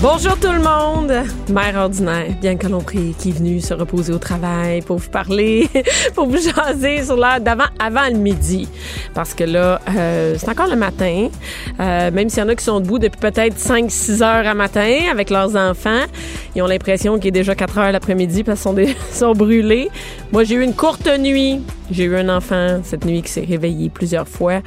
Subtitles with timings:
[0.00, 1.12] Bonjour tout le monde,
[1.50, 5.10] mère ordinaire, bien que l'on prie, qui est venue se reposer au travail pour vous
[5.10, 5.68] parler,
[6.14, 8.68] pour vous jaser sur l'heure d'avant, avant le midi.
[9.12, 11.30] Parce que là, euh, c'est encore le matin,
[11.80, 15.00] euh, même s'il y en a qui sont debout depuis peut-être 5-6 heures à matin
[15.10, 16.04] avec leurs enfants,
[16.54, 19.90] ils ont l'impression qu'il est déjà 4 heures l'après-midi parce qu'ils sont, brûlés.
[20.30, 21.60] Moi, j'ai eu une courte nuit.
[21.90, 24.60] J'ai eu un enfant cette nuit qui s'est réveillé plusieurs fois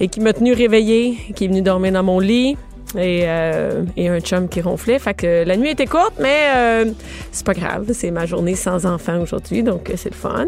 [0.00, 2.56] et qui m'a tenu réveillée, qui est venu dormir dans mon lit
[2.96, 4.98] et, euh, et, un chum qui ronflait.
[4.98, 6.84] Fait que la nuit était courte, mais euh,
[7.30, 7.90] c'est pas grave.
[7.92, 10.46] C'est ma journée sans enfant aujourd'hui, donc euh, c'est le fun.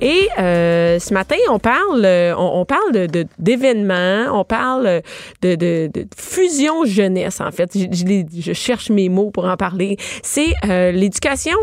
[0.00, 2.06] Et euh, ce matin, on parle,
[2.38, 5.02] on, on parle d'événements, on parle
[5.42, 7.70] de, fusion jeunesse, en fait.
[7.74, 9.96] Je, cherche mes mots pour en parler.
[10.22, 10.52] C'est
[10.92, 11.56] l'éducation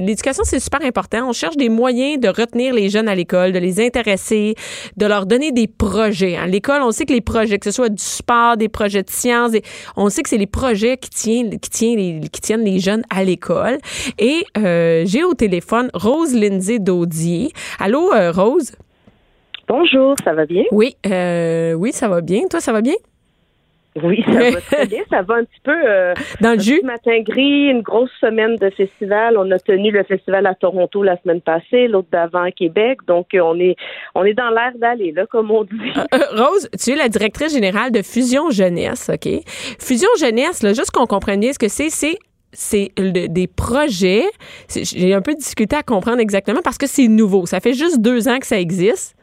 [0.00, 1.28] l'éducation, c'est super important.
[1.28, 4.54] On cherche des moyens de retenir les jeunes à l'école, de les intéresser,
[4.96, 6.36] de leur donner des projets.
[6.36, 9.10] À l'école, on sait que les projets, que ce soit du sport, des projets de
[9.10, 9.29] sciences,
[9.96, 13.02] on sait que c'est les projets qui tiennent, qui tiennent, les, qui tiennent les jeunes
[13.10, 13.78] à l'école.
[14.18, 17.52] Et euh, j'ai au téléphone Rose Lindsay Daudier.
[17.78, 18.72] Allô, euh, Rose?
[19.68, 20.64] Bonjour, ça va bien?
[20.72, 22.42] Oui, euh, oui, ça va bien.
[22.50, 22.94] Toi, ça va bien?
[23.96, 25.02] Oui, ça va très bien.
[25.10, 26.80] Ça va un petit peu euh, dans le jus?
[26.84, 29.36] Matin gris, une grosse semaine de festival.
[29.36, 33.00] On a tenu le festival à Toronto la semaine passée, l'autre d'avant à Québec.
[33.06, 33.76] Donc euh, on est
[34.14, 35.70] on est dans l'air d'aller là, comme on dit.
[36.14, 39.28] Euh, Rose, tu es la directrice générale de Fusion Jeunesse, ok?
[39.80, 42.18] Fusion Jeunesse, là, juste qu'on comprenne bien ce que c'est, c'est
[42.52, 44.24] c'est des projets.
[44.68, 47.46] J'ai un peu discuté à comprendre exactement parce que c'est nouveau.
[47.46, 49.14] Ça fait juste deux ans que ça existe.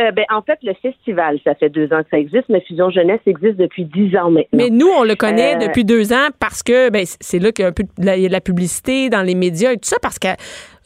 [0.00, 2.90] Euh, ben, en fait, le festival, ça fait deux ans que ça existe, mais Fusion
[2.90, 4.48] Jeunesse existe depuis dix ans maintenant.
[4.52, 7.64] Mais nous, on le connaît euh, depuis deux ans parce que ben, c'est là qu'il
[7.64, 10.18] y a un peu de la, de publicité dans les médias et tout ça, parce
[10.18, 10.28] que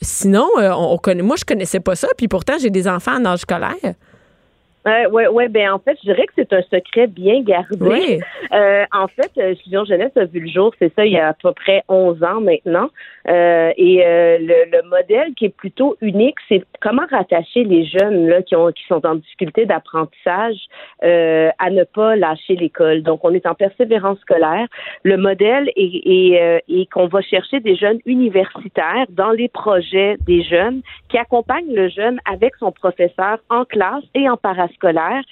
[0.03, 3.25] sinon, euh, on, connaît, moi, je connaissais pas ça, puis pourtant, j'ai des enfants en
[3.27, 3.95] âge scolaire.
[4.86, 7.76] Euh, ouais, ouais, ben en fait, je dirais que c'est un secret bien gardé.
[7.80, 8.20] Oui.
[8.52, 9.32] Euh, en fait,
[9.62, 12.22] Fusion Jeunesse a vu le jour, c'est ça, il y a à peu près 11
[12.22, 12.88] ans maintenant.
[13.28, 18.28] Euh, et euh, le, le, modèle qui est plutôt unique, c'est comment rattacher les jeunes
[18.28, 20.56] là qui ont qui sont en difficulté d'apprentissage
[21.03, 23.03] euh, à ne pas lâcher l'école.
[23.03, 24.68] Donc, on est en persévérance scolaire.
[25.03, 30.44] Le modèle est, est, est qu'on va chercher des jeunes universitaires dans les projets des
[30.44, 35.22] jeunes qui accompagnent le jeune avec son professeur en classe et en parascolaire scolaire,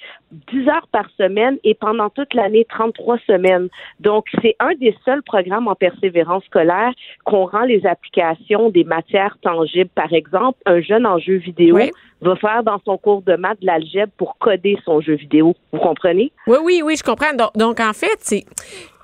[0.51, 3.69] 10 heures par semaine et pendant toute l'année, 33 semaines.
[3.99, 6.91] Donc, c'est un des seuls programmes en persévérance scolaire
[7.23, 9.89] qu'on rend les applications des matières tangibles.
[9.95, 11.91] Par exemple, un jeune en jeu vidéo oui.
[12.21, 15.55] va faire dans son cours de maths de l'algèbre pour coder son jeu vidéo.
[15.71, 16.31] Vous comprenez?
[16.47, 17.33] Oui, oui, oui, je comprends.
[17.33, 18.45] Donc, donc en fait, c'est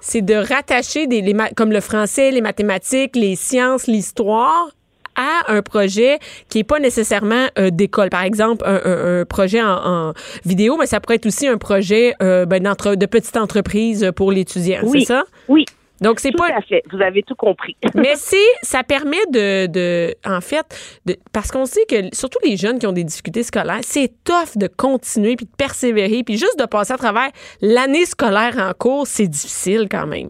[0.03, 4.71] c'est de rattacher des les, comme le français, les mathématiques, les sciences, l'histoire
[5.15, 8.09] à un projet qui est pas nécessairement euh, d'école.
[8.09, 10.13] Par exemple, un, un, un projet en, en,
[10.45, 14.79] vidéo, mais ça pourrait être aussi un projet euh, ben, de petite entreprise pour l'étudiant.
[14.83, 15.23] Oui, c'est ça?
[15.47, 15.65] Oui.
[16.01, 16.49] Donc c'est tout pas.
[16.55, 16.83] à fait.
[16.91, 17.77] Vous avez tout compris.
[17.95, 20.65] mais c'est, ça permet de, de, en fait,
[21.05, 24.57] de, parce qu'on sait que surtout les jeunes qui ont des difficultés scolaires, c'est tough
[24.57, 27.29] de continuer puis de persévérer puis juste de passer à travers
[27.61, 30.29] l'année scolaire en cours, c'est difficile quand même.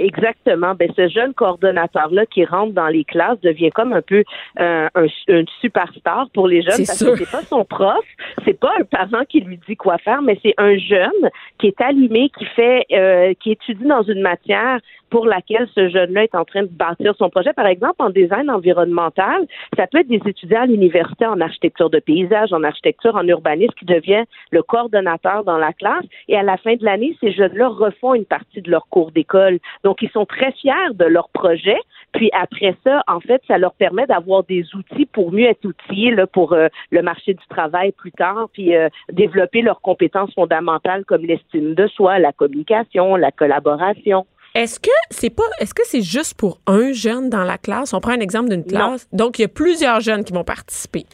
[0.00, 0.74] Exactement.
[0.74, 4.24] Ben, ce jeune coordonnateur-là qui rentre dans les classes devient comme un peu
[4.58, 7.12] euh, un, un, superstar pour les jeunes parce sûr.
[7.12, 8.02] que c'est pas son prof,
[8.46, 11.80] c'est pas un parent qui lui dit quoi faire, mais c'est un jeune qui est
[11.82, 14.80] allumé, qui fait, euh, qui étudie dans une matière
[15.10, 17.52] pour laquelle ce jeune-là est en train de bâtir son projet.
[17.52, 19.46] Par exemple, en design environnemental,
[19.76, 23.74] ça peut être des étudiants à l'université en architecture de paysage, en architecture, en urbanisme
[23.78, 26.04] qui devient le coordonnateur dans la classe.
[26.28, 29.58] Et à la fin de l'année, ces jeunes-là refont une partie de leur cours d'école.
[29.84, 31.78] Donc, ils sont très fiers de leur projet.
[32.12, 36.10] Puis après ça, en fait, ça leur permet d'avoir des outils pour mieux être outillés
[36.12, 41.04] là, pour euh, le marché du travail plus tard, puis euh, développer leurs compétences fondamentales
[41.04, 44.26] comme l'estime de soi, la communication, la collaboration.
[44.54, 47.94] Est-ce que c'est pas est-ce que c'est juste pour un jeune dans la classe?
[47.94, 49.06] On prend un exemple d'une classe.
[49.12, 49.18] Non.
[49.18, 51.06] Donc il y a plusieurs jeunes qui vont participer.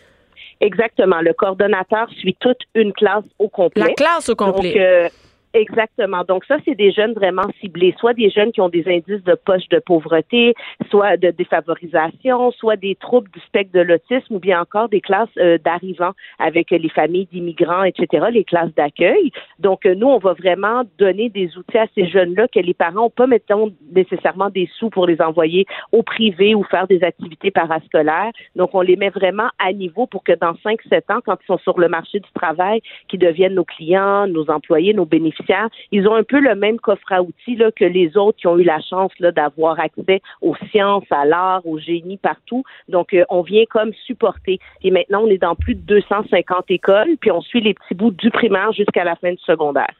[0.60, 1.20] Exactement.
[1.20, 3.88] Le coordonnateur suit toute une classe au complet.
[3.88, 4.72] La classe au complet.
[4.72, 5.08] Donc, euh,
[5.56, 6.22] Exactement.
[6.28, 9.34] Donc ça, c'est des jeunes vraiment ciblés, soit des jeunes qui ont des indices de
[9.34, 10.54] poche de pauvreté,
[10.90, 15.30] soit de défavorisation, soit des troubles du spectre de l'autisme, ou bien encore des classes
[15.38, 19.32] euh, d'arrivants avec les familles d'immigrants, etc., les classes d'accueil.
[19.58, 22.96] Donc euh, nous, on va vraiment donner des outils à ces jeunes-là que les parents
[22.96, 27.50] n'ont pas, mettons, nécessairement des sous pour les envoyer au privé ou faire des activités
[27.50, 28.32] parascolaires.
[28.56, 31.58] Donc on les met vraiment à niveau pour que dans 5-7 ans, quand ils sont
[31.58, 35.45] sur le marché du travail, qu'ils deviennent nos clients, nos employés, nos bénéficiaires,
[35.92, 38.58] ils ont un peu le même coffre à outils là, que les autres qui ont
[38.58, 42.64] eu la chance là, d'avoir accès aux sciences, à l'art, au génie partout.
[42.88, 44.58] Donc, euh, on vient comme supporter.
[44.82, 48.10] Et maintenant, on est dans plus de 250 écoles, puis on suit les petits bouts
[48.10, 49.92] du primaire jusqu'à la fin du secondaire.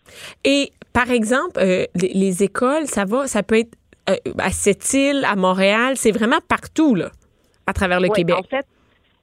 [0.45, 3.77] Et par exemple, euh, les, écoles, ça va, ça peut être
[4.09, 7.11] euh, à cette île, à Montréal, c'est vraiment partout là,
[7.67, 8.37] à travers le Québec.
[8.39, 8.67] En fait,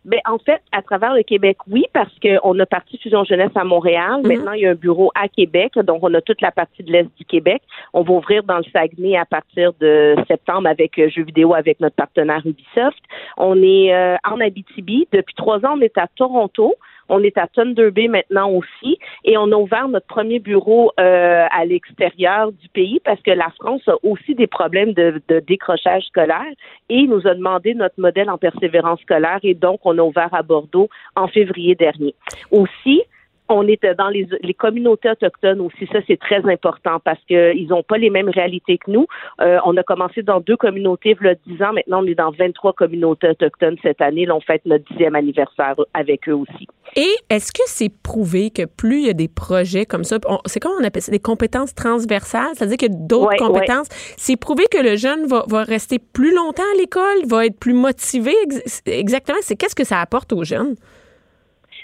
[0.05, 3.63] ben, en fait, à travers le Québec, oui, parce qu'on a parti Fusion Jeunesse à
[3.63, 4.21] Montréal.
[4.23, 4.27] Mhm.
[4.27, 6.91] Maintenant, il y a un bureau à Québec, donc on a toute la partie de
[6.91, 7.61] l'Est du Québec.
[7.93, 11.79] On va ouvrir dans le Saguenay à partir de septembre avec euh, jeux vidéo avec
[11.79, 13.01] notre partenaire Ubisoft.
[13.37, 15.07] On est euh, en Abitibi.
[15.11, 16.75] Depuis trois ans, on est à Toronto.
[17.09, 21.45] On est à Thunder Bay maintenant aussi et on a ouvert notre premier bureau euh,
[21.51, 26.03] à l'extérieur du pays parce que la France a aussi des problèmes de, de, décrochage
[26.03, 26.53] scolaire
[26.89, 30.43] et nous a demandé notre modèle en persévérance scolaire et donc on a ouvert à
[30.43, 32.15] Bordeaux en février dernier.
[32.51, 33.03] Aussi,
[33.53, 35.87] on est dans les, communautés autochtones aussi.
[35.91, 39.07] Ça, c'est très important parce qu'ils n'ont pas les mêmes réalités que nous.
[39.41, 41.73] Euh, on a commencé dans deux communautés il y a 10 ans.
[41.73, 44.25] Maintenant, on est dans 23 communautés autochtones cette année.
[44.25, 46.67] Là, on fête notre dixième anniversaire avec eux aussi.
[46.95, 50.59] Et est-ce que c'est prouvé que plus il y a des projets comme ça, c'est
[50.59, 54.95] comment on appelle ça, des compétences transversales, c'est-à-dire que d'autres compétences, c'est prouvé que le
[54.95, 58.33] jeune va, va, rester plus longtemps à l'école, va être plus motivé.
[58.85, 60.75] Exactement, c'est qu'est-ce que ça apporte aux jeunes?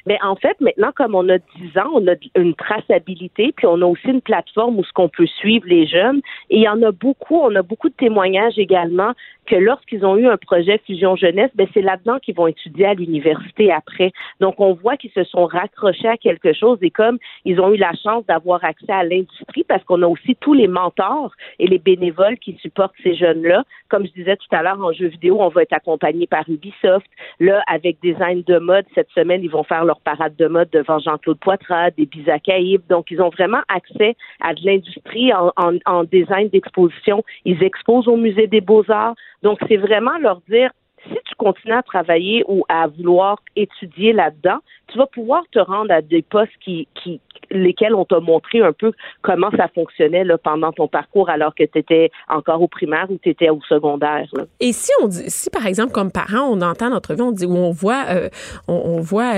[0.06, 3.81] Mais en fait, maintenant, comme on a 10 ans, on a une traçabilité, puis on
[3.81, 6.22] a aussi une plateforme où ce qu'on peut suivre les jeunes.
[6.50, 9.13] Et il y en a beaucoup, on a beaucoup de témoignages également
[9.50, 12.94] que lorsqu'ils ont eu un projet Fusion Jeunesse, ben c'est là-dedans qu'ils vont étudier à
[12.94, 14.12] l'université après.
[14.40, 17.78] Donc, on voit qu'ils se sont raccrochés à quelque chose et comme ils ont eu
[17.78, 21.80] la chance d'avoir accès à l'industrie, parce qu'on a aussi tous les mentors et les
[21.80, 23.63] bénévoles qui supportent ces jeunes-là.
[23.90, 27.07] Comme je disais tout à l'heure, en jeu vidéo, on va être accompagné par Ubisoft.
[27.40, 31.00] Là, avec Design de mode, cette semaine, ils vont faire leur parade de mode devant
[31.00, 32.84] Jean-Claude Poitras, des Bizacaïbes.
[32.88, 35.52] Donc, ils ont vraiment accès à de l'industrie en,
[35.86, 37.24] en design d'exposition.
[37.45, 39.16] Ils exposent au Musée des Beaux-Arts.
[39.44, 40.71] Donc, c'est vraiment leur dire,
[41.07, 45.92] si tu continues à travailler ou à vouloir étudier là-dedans, tu vas pouvoir te rendre
[45.92, 48.92] à des postes qui, qui, lesquels on t'a montré un peu
[49.22, 53.18] comment ça fonctionnait là, pendant ton parcours alors que tu étais encore au primaire ou
[53.22, 54.28] tu étais au secondaire.
[54.60, 57.45] Et si on dit, si par exemple comme parent, on entend notre vie, on dit
[57.45, 58.30] où on voit, euh,
[58.68, 59.34] on, voit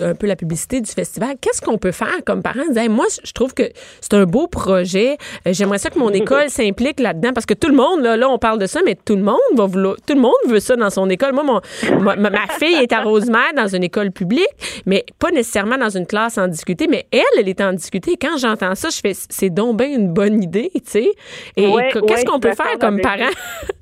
[0.00, 2.62] un peu la publicité du festival, qu'est-ce qu'on peut faire comme parent?
[2.88, 3.64] moi, je trouve que
[4.00, 5.16] c'est un beau projet.
[5.46, 8.28] Euh, j'aimerais ça que mon école s'implique là-dedans parce que tout le monde, là, là,
[8.28, 10.76] on parle de ça, mais tout le monde va vouloir, tout le monde veut ça
[10.78, 11.32] dans son école.
[11.32, 11.60] Moi, mon,
[12.00, 14.46] ma, ma, fille est à Rosemère dans une école publique,
[14.86, 18.16] mais pas nécessairement dans une classe en discuter, mais elle, elle est en discuter.
[18.20, 21.10] quand j'entends ça, je fais, c'est donc bien une bonne idée, tu sais.
[21.56, 21.70] Et
[22.06, 23.30] qu'est-ce qu'on peut faire comme parent?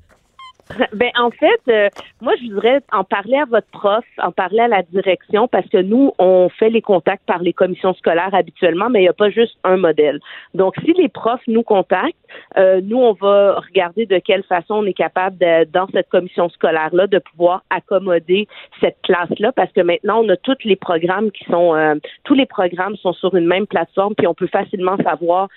[0.93, 1.89] Ben en fait, euh,
[2.21, 5.77] moi je voudrais en parler à votre prof, en parler à la direction parce que
[5.77, 9.29] nous on fait les contacts par les commissions scolaires habituellement, mais il n'y a pas
[9.29, 10.19] juste un modèle.
[10.53, 12.15] Donc si les profs nous contactent,
[12.57, 16.49] euh, nous on va regarder de quelle façon on est capable de, dans cette commission
[16.49, 18.47] scolaire là de pouvoir accommoder
[18.81, 22.33] cette classe là parce que maintenant on a tous les programmes qui sont euh, tous
[22.33, 25.47] les programmes sont sur une même plateforme puis on peut facilement savoir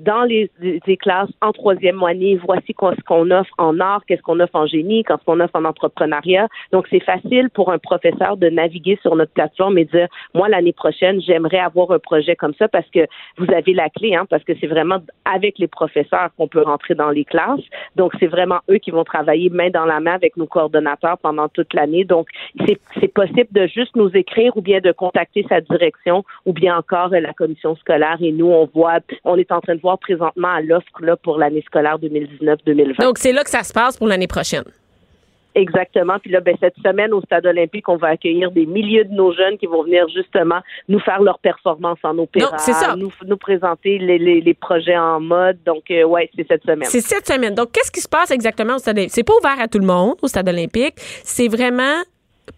[0.00, 0.50] dans les,
[0.96, 5.04] classes en troisième année, voici ce qu'on offre en art, qu'est-ce qu'on offre en génie,
[5.04, 6.48] qu'est-ce qu'on offre en entrepreneuriat.
[6.72, 10.72] Donc, c'est facile pour un professeur de naviguer sur notre plateforme et dire, moi, l'année
[10.72, 13.00] prochaine, j'aimerais avoir un projet comme ça parce que
[13.36, 16.94] vous avez la clé, hein, parce que c'est vraiment avec les professeurs qu'on peut rentrer
[16.94, 17.60] dans les classes.
[17.96, 21.48] Donc, c'est vraiment eux qui vont travailler main dans la main avec nos coordonnateurs pendant
[21.48, 22.04] toute l'année.
[22.04, 22.28] Donc,
[22.66, 27.10] c'est possible de juste nous écrire ou bien de contacter sa direction ou bien encore
[27.10, 30.60] la commission scolaire et nous, on voit, on est en train de voir présentement à
[30.60, 33.02] l'offre là, pour l'année scolaire 2019-2020.
[33.02, 34.64] Donc, c'est là que ça se passe pour l'année prochaine.
[35.54, 36.18] Exactement.
[36.20, 39.32] Puis là, ben, cette semaine au Stade olympique, on va accueillir des milliers de nos
[39.32, 42.56] jeunes qui vont venir justement nous faire leur performance en opéra,
[42.96, 45.58] Nous, nous présenter les, les, projets en mode.
[45.64, 46.84] Donc, euh, ouais, c'est cette semaine.
[46.84, 47.54] C'est cette semaine.
[47.54, 49.14] Donc, qu'est-ce qui se passe exactement au Stade olympique?
[49.14, 50.94] C'est pas ouvert à tout le monde au Stade olympique.
[51.24, 51.96] C'est vraiment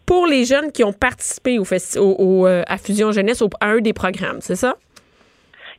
[0.05, 3.69] pour les jeunes qui ont participé au, au, au euh, à Fusion Jeunesse, au, à
[3.69, 4.77] un des programmes, c'est ça?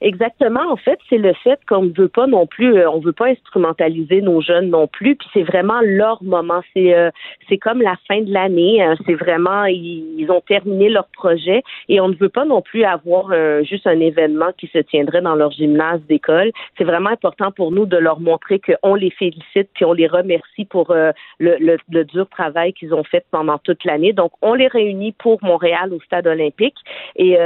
[0.04, 0.70] Exactement.
[0.70, 3.28] En fait, c'est le fait qu'on ne veut pas non plus, euh, on veut pas
[3.28, 5.16] instrumentaliser nos jeunes non plus.
[5.16, 6.62] Puis c'est vraiment leur moment.
[6.74, 7.10] C'est euh,
[7.48, 8.84] c'est comme la fin de l'année.
[8.84, 8.96] Hein.
[9.06, 13.30] C'est vraiment ils, ont terminé leur projet et on ne veut pas non plus avoir
[13.32, 16.52] euh, juste un événement qui se tiendrait dans leur gymnase d'école.
[16.78, 20.66] C'est vraiment important pour nous de leur montrer qu'on les félicite puis on les remercie
[20.66, 24.12] pour le, le, le, dur travail qu'ils ont fait pendant toute l'année.
[24.12, 26.78] Donc on les réunit pour Montréal au Stade Olympique
[27.16, 27.38] et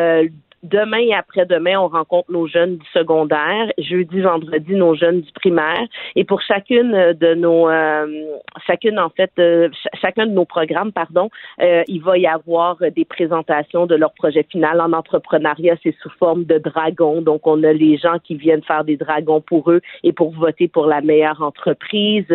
[0.69, 3.71] Demain et après-demain, on rencontre nos jeunes du secondaire.
[3.77, 5.85] Jeudi, vendredi, nos jeunes du primaire.
[6.17, 9.69] Et pour chacune de nos, euh, chacune en fait, euh,
[10.01, 11.29] chacun de nos programmes, pardon,
[11.61, 15.75] euh, il va y avoir des présentations de leur projet final en entrepreneuriat.
[15.83, 17.21] C'est sous forme de dragons.
[17.21, 20.67] Donc, on a les gens qui viennent faire des dragons pour eux et pour voter
[20.67, 22.25] pour la meilleure entreprise.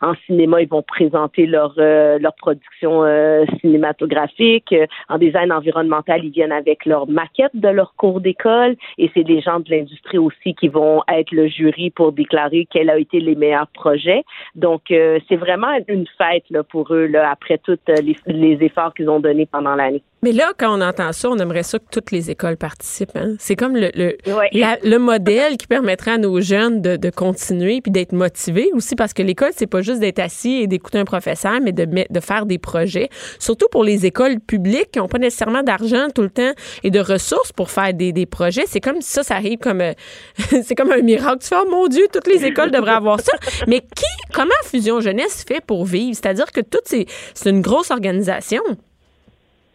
[0.00, 3.02] en cinéma, ils vont présenter leur leur production
[3.60, 4.74] cinématographique.
[5.08, 9.40] En design environnemental, ils viennent avec leur maquette de leur cours d'école et c'est des
[9.40, 13.34] gens de l'industrie aussi qui vont être le jury pour déclarer quels ont été les
[13.34, 14.24] meilleurs projets.
[14.54, 18.94] Donc, euh, c'est vraiment une fête là, pour eux là, après tous les, les efforts
[18.94, 20.02] qu'ils ont donnés pendant l'année.
[20.24, 23.16] Mais là, quand on entend ça, on aimerait ça que toutes les écoles participent.
[23.16, 23.34] Hein?
[23.40, 27.90] C'est comme le, le, le, modèle qui permettrait à nos jeunes de, de continuer puis
[27.90, 31.60] d'être motivés aussi parce que l'école, c'est pas juste d'être assis et d'écouter un professeur,
[31.60, 33.08] mais de, de faire des projets.
[33.40, 36.52] Surtout pour les écoles publiques qui n'ont pas nécessairement d'argent tout le temps
[36.84, 38.64] et de ressources pour faire des, des projets.
[38.68, 39.92] C'est comme ça, ça arrive comme euh,
[40.62, 41.38] c'est comme un miracle.
[41.40, 43.32] Tu fais, oh mon Dieu, toutes les écoles devraient avoir ça.
[43.66, 46.14] Mais qui, comment Fusion Jeunesse fait pour vivre?
[46.14, 48.62] C'est-à-dire que toutes ces, c'est une grosse organisation.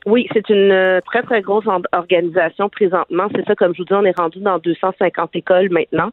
[0.07, 3.27] Oui, c'est une euh, très, très grosse organisation présentement.
[3.35, 6.11] C'est ça, comme je vous dis, on est rendu dans 250 écoles maintenant.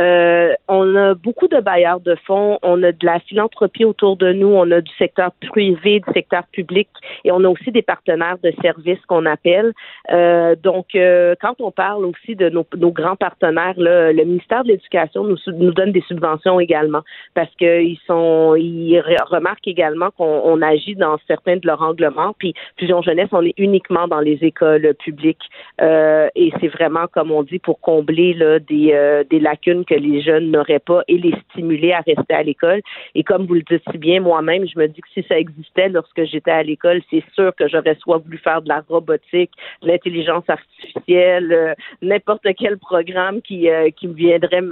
[0.00, 4.32] Euh, on a beaucoup de bailleurs de fonds, on a de la philanthropie autour de
[4.32, 6.88] nous, on a du secteur privé, du secteur public
[7.24, 9.72] et on a aussi des partenaires de services qu'on appelle.
[10.10, 14.64] Euh, donc, euh, quand on parle aussi de nos, nos grands partenaires, là, le ministère
[14.64, 17.02] de l'Éducation nous, nous donne des subventions également
[17.34, 19.00] parce qu'ils sont, ils
[19.30, 22.34] remarquent également qu'on agit dans certains de leurs règlements.
[22.40, 25.42] Puis Fusion Jeunesse on est uniquement dans les écoles publiques
[25.80, 29.94] euh, et c'est vraiment, comme on dit, pour combler là, des, euh, des lacunes que
[29.94, 32.80] les jeunes n'auraient pas et les stimuler à rester à l'école.
[33.14, 35.88] Et comme vous le dites si bien, moi-même, je me dis que si ça existait
[35.88, 39.50] lorsque j'étais à l'école, c'est sûr que j'aurais soit voulu faire de la robotique,
[39.82, 44.62] de l'intelligence artificielle, euh, n'importe quel programme qui, qui me viendrait,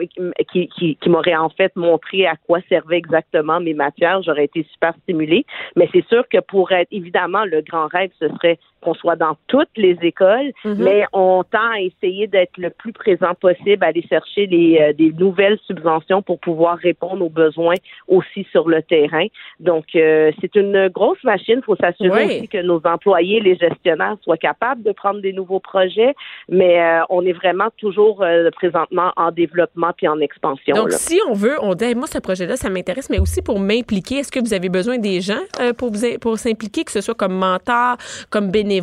[0.51, 4.23] qui, qui, qui m'aurait en fait montré à quoi servaient exactement mes matières.
[4.23, 5.45] J'aurais été super stimulée.
[5.77, 9.17] Mais c'est sûr que pour être, évidemment, le grand rêve, ce serait Corte qu'on soit
[9.17, 10.77] dans toutes les écoles, mhm.
[10.79, 14.93] mais on tend à essayer d'être le plus présent possible, à aller chercher les, euh,
[14.93, 17.77] des nouvelles subventions pour pouvoir répondre aux besoins
[18.07, 19.27] aussi sur le terrain.
[19.59, 21.57] Donc, euh, c'est une grosse machine.
[21.59, 25.61] Il faut s'assurer aussi que nos employés, les gestionnaires, soient capables de prendre des nouveaux
[25.61, 26.15] projets,
[26.49, 28.25] mais euh, on est vraiment toujours
[28.55, 30.77] présentement en développement puis en expansion.
[30.77, 34.17] Donc, si on veut, on dit, moi, ce projet-là, ça m'intéresse, mais aussi pour m'impliquer,
[34.17, 35.41] est-ce que vous avez besoin des gens
[35.79, 37.97] pour, vous, pour s'impliquer, que ce soit comme mentor,
[38.31, 38.74] comme bénévole,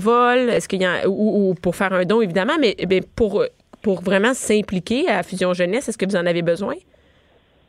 [0.50, 3.44] est-ce qu'il y a ou, pour faire un don évidemment, mais, mais pour
[3.82, 6.76] pour vraiment s'impliquer à Fusion Jeunesse, est-ce que vous en avez besoin?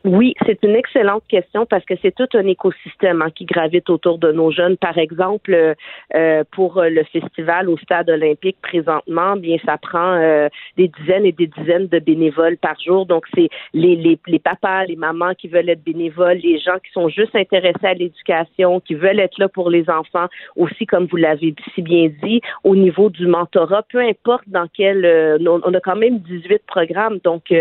[0.05, 4.17] Oui, c'est une excellente question parce que c'est tout un écosystème hein, qui gravite autour
[4.17, 4.75] de nos jeunes.
[4.75, 5.73] Par exemple, euh,
[6.13, 11.31] euh, pour le festival au stade olympique présentement, bien ça prend euh, des dizaines et
[11.31, 13.05] des dizaines de bénévoles par jour.
[13.05, 16.91] Donc c'est les, les, les papas, les mamans qui veulent être bénévoles, les gens qui
[16.91, 21.17] sont juste intéressés à l'éducation, qui veulent être là pour les enfants, aussi comme vous
[21.17, 25.95] l'avez si bien dit, au niveau du mentorat, peu importe dans quel, on a quand
[25.95, 27.53] même 18 programmes, donc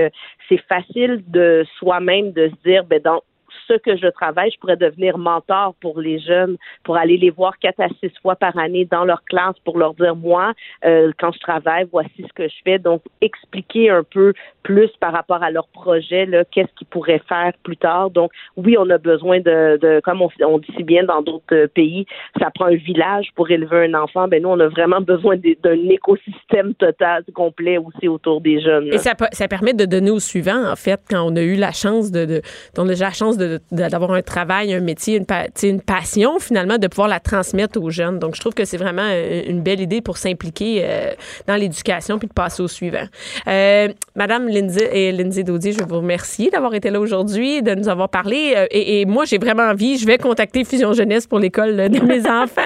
[0.48, 3.22] c'est facile de soi-même de se dire, ben, dans
[3.68, 7.58] ce que je travaille, je pourrais devenir mentor pour les jeunes, pour aller les voir
[7.58, 10.52] quatre à six fois par année dans leur classe pour leur dire, moi,
[10.84, 12.78] euh, quand je travaille, voici ce que je fais.
[12.78, 17.76] Donc, expliquer un peu plus par rapport à leur projet, qu'est-ce qu'ils pourraient faire plus
[17.76, 18.10] tard.
[18.10, 22.06] Donc, oui, on a besoin de, comme on, dit si bien dans d'autres pays,
[22.40, 24.28] ça prend un village pour élever un enfant.
[24.28, 28.88] Ben nous, on a vraiment besoin d'un écosystème total, complet aussi autour des jeunes.
[28.92, 29.14] Et ça,
[29.48, 32.42] permet de donner au suivant, en fait, quand on a eu la chance de, de
[32.78, 35.26] on a la chance de d'avoir un travail, un métier, une,
[35.62, 38.18] une passion finalement, de pouvoir la transmettre aux jeunes.
[38.18, 41.12] Donc, je trouve que c'est vraiment euh, une belle idée pour s'impliquer euh,
[41.46, 43.04] dans l'éducation puis de passer au suivant.
[43.46, 47.88] Euh, Madame Lindsay et Lindsay Daudier, je vous remercie d'avoir été là aujourd'hui, de nous
[47.88, 48.66] avoir parlé.
[48.70, 52.62] Et, moi, j'ai vraiment envie, je vais contacter Fusion Jeunesse pour l'école de mes enfants.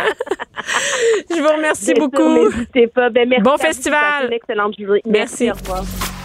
[1.31, 2.51] je vous remercie beaucoup.
[2.51, 3.11] N'hésitez pas.
[3.11, 4.33] Ben, merci bon festival.
[4.33, 5.03] excellente journée.
[5.07, 5.47] Merci.
[5.47, 5.51] merci.
[5.51, 6.16] Au revoir.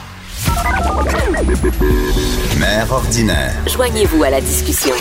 [2.60, 3.54] Mère ordinaire.
[3.68, 4.94] Joignez-vous à la discussion.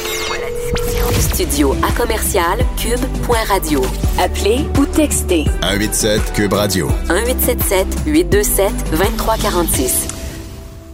[1.18, 3.82] Studio à commercial cube.radio.
[4.18, 5.44] Appelez ou textez.
[5.62, 6.88] 187 cube radio.
[7.08, 10.08] 1877 827 2346.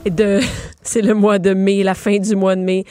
[0.06, 0.40] de
[0.82, 2.85] c'est le mois de mai, la fin du mois de mai.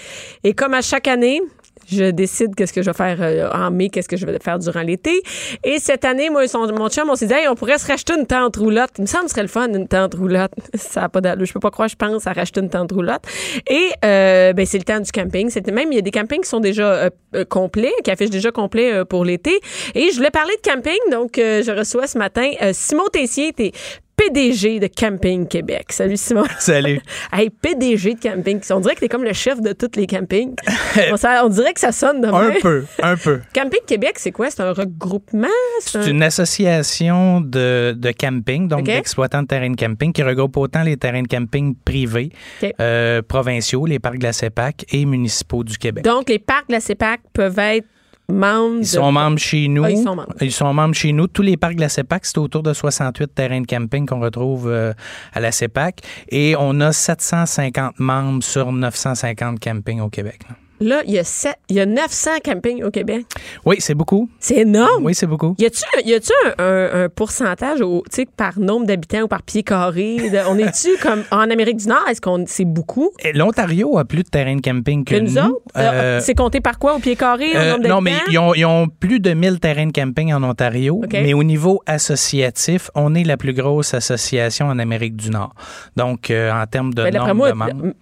[0.44, 1.41] Et comme à chaque année,
[1.89, 4.60] je décide qu'est-ce que je vais faire euh, en mai, qu'est-ce que je vais faire
[4.60, 5.22] durant l'été.
[5.63, 8.25] Et cette année, moi mon chum, on s'est dit, Hey, on pourrait se racheter une
[8.25, 8.92] tente roulotte.
[8.98, 10.51] Il me semble que ce serait le fun, une tente roulotte.
[10.75, 11.46] Ça a pas d'allure.
[11.46, 13.24] Je peux pas croire, je pense, à racheter une tente roulotte.
[13.70, 15.50] Et, euh, ben, c'est le temps du camping.
[15.50, 18.30] C'était même, il y a des campings qui sont déjà euh, euh, complets, qui affichent
[18.30, 19.60] déjà complet euh, pour l'été.
[19.94, 23.72] Et je voulais parler de camping, donc je reçois ce matin Simon Tessier, t'es
[24.17, 25.88] PDG de Camping Québec.
[25.91, 26.45] Salut Simon.
[26.60, 27.01] Salut.
[27.34, 28.62] Hey, PDG de camping.
[28.72, 30.55] On dirait que t'es comme le chef de tous les campings.
[31.12, 33.41] on, ça- on dirait que ça sonne de Un peu, un peu.
[33.53, 34.50] Camping Québec, c'est quoi?
[34.50, 35.48] C'est un regroupement?
[35.81, 40.24] C'est C'est un- une association de, de camping, donc d'exploitants de terrains de camping, qui
[40.24, 42.29] regroupe autant les terrains de camping privés,
[42.79, 46.05] euh, provinciaux, les parcs de la CEPAC et municipaux du Québec.
[46.05, 47.88] Donc, les parcs de la CEPAC peuvent être
[48.29, 49.84] membres Ils de- sont membres chez nous.
[49.84, 50.34] Ah, ils sont membres.
[50.41, 51.27] Ils sont membres chez nous.
[51.27, 54.67] Tous les parcs de la CEPAC, c'est autour de 68 terrains de camping qu'on retrouve
[54.70, 54.94] euh,
[55.34, 56.01] à la CEPAC.
[56.29, 60.39] Et on a 750 membres sur 950 campings au Québec.
[60.50, 60.55] là.
[60.82, 63.25] Là, il y, a sept- il y a 900 campings au Québec.
[63.65, 64.29] Oui, c'est beaucoup.
[64.39, 65.05] C'est énorme.
[65.05, 65.55] Oui, c'est beaucoup.
[65.58, 68.03] Y a-tu y a-tu un, un- un pourcentage au,
[68.36, 70.17] par nombre d'habitants ou par pied carré?
[70.29, 72.05] De- on est-tu comme en Amérique du Nord?
[72.10, 73.12] Est-ce qu'on c'est beaucoup?
[73.34, 75.62] L'Ontario a plus de terrains de camping que, Que nous autres?
[75.77, 76.96] Euh, Euh, c'est compté par quoi?
[76.96, 77.51] Au pied carré?
[77.53, 80.34] au Euh, nombre non, mais ils ont, ils ont plus de 1000 terrains de camping
[80.34, 81.01] en Ontario.
[81.12, 85.53] Mais au niveau associatif, on est la plus grosse association en Amérique du Nord.
[85.96, 87.94] Donc, euh, en termes de Ben, nombre moi, de membres.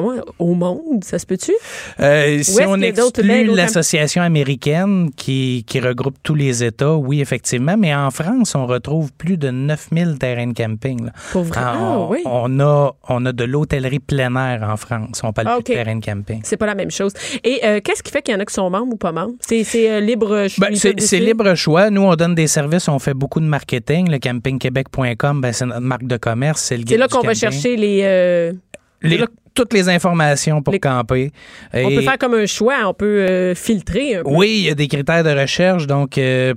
[0.00, 1.52] Moi, au monde, ça se peut-tu?
[2.00, 7.76] Euh, si on exclut l'association américaine qui, qui regroupe tous les États, oui, effectivement.
[7.76, 11.06] Mais en France, on retrouve plus de 9000 terrains de camping.
[11.06, 11.12] là.
[11.32, 11.60] Pour vrai?
[11.62, 12.20] Ah, on, oui.
[12.24, 15.20] on a, on a de l'hôtellerie plein air en France.
[15.22, 16.40] On parle Ah, plus de terrain de camping.
[16.44, 17.12] C'est pas la même chose.
[17.44, 19.34] Et euh, qu'est-ce qui fait qu'il y en a qui sont membres ou pas membres?
[19.40, 20.68] C'est, euh, libre choix.
[20.70, 21.90] Ben, c'est libre choix.
[21.90, 24.10] Nous, on donne des services, on fait beaucoup de marketing.
[24.10, 28.52] Le campingquebec.com, ben, c'est notre marque de commerce, c'est là qu'on va chercher les.
[29.02, 31.30] Les- c'est là- toutes les informations pour Les- camper.
[31.74, 34.30] on peut faire comme un choix, on peut euh, filtrer un peu.
[34.30, 35.86] Oui, il y a des critères de recherche.
[35.86, 36.54] Donc, euh,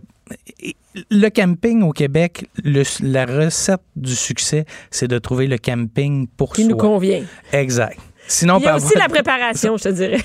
[1.11, 6.53] le camping au Québec, le- la recette du succès, c'est de trouver le camping pour
[6.53, 6.71] Qui soi.
[6.71, 7.23] nous convient.
[7.51, 7.99] Exact.
[8.27, 10.21] Sinon, Il y a aussi la préparation, je te dirais.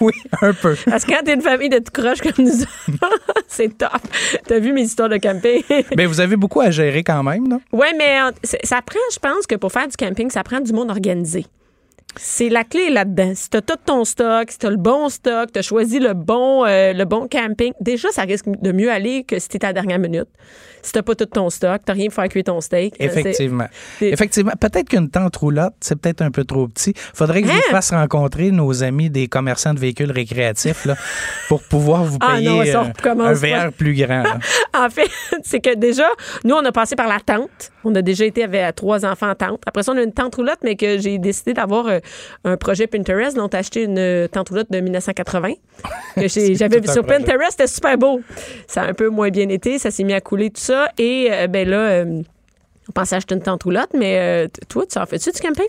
[0.00, 0.76] oui, un peu.
[0.84, 2.52] Parce que quand t'es une famille de tout croche comme nous
[3.48, 3.90] c'est top.
[4.46, 5.62] T'as vu mes histoires de camping?
[5.96, 7.60] Mais vous avez beaucoup à gérer quand même, non?
[7.72, 8.18] Oui, mais
[8.62, 11.46] ça prend, je pense que pour faire du camping, ça prend du monde organisé.
[12.16, 13.32] C'est la clé là-dedans.
[13.34, 15.98] Si tu as tout ton stock, si tu as le bon stock, tu as choisi
[15.98, 19.56] le bon, euh, le bon camping, déjà, ça risque de mieux aller que si tu
[19.62, 20.28] à la dernière minute.
[20.84, 22.94] Si tu pas tout ton stock, tu rien pour faire cuire ton steak.
[23.00, 23.66] euh, Effectivement.
[24.00, 24.52] Effectivement.
[24.60, 26.92] Peut-être qu'une tente roulotte, c'est peut-être un peu trop petit.
[27.14, 27.60] Faudrait que je Hein?
[27.66, 30.94] vous fasse rencontrer nos amis des commerçants de véhicules récréatifs là,
[31.48, 33.32] pour pouvoir vous Ah payer non, euh, un.
[33.32, 34.24] VR plus grand.
[34.76, 35.08] En fait,
[35.44, 36.08] c'est que déjà,
[36.44, 37.70] nous, on a passé par la tente.
[37.84, 39.62] On a déjà été avec trois enfants en tente.
[39.66, 42.00] Après ça, on a une tente roulotte, mais que j'ai décidé d'avoir euh,
[42.44, 43.36] un projet Pinterest.
[43.36, 45.50] Donc, acheté une tente roulotte de 1980.
[46.16, 47.20] que j'ai- C'est J'avais vu sur projet.
[47.20, 47.52] Pinterest.
[47.52, 48.20] C'était super beau.
[48.66, 49.78] Ça a un peu moins bien été.
[49.78, 50.73] Ça s'est mis à couler, tout ça.
[50.98, 52.22] Et, euh, ben là, euh,
[52.88, 55.66] on pensait acheter une tente roulotte, mais euh, toi, tu en fais-tu du camping?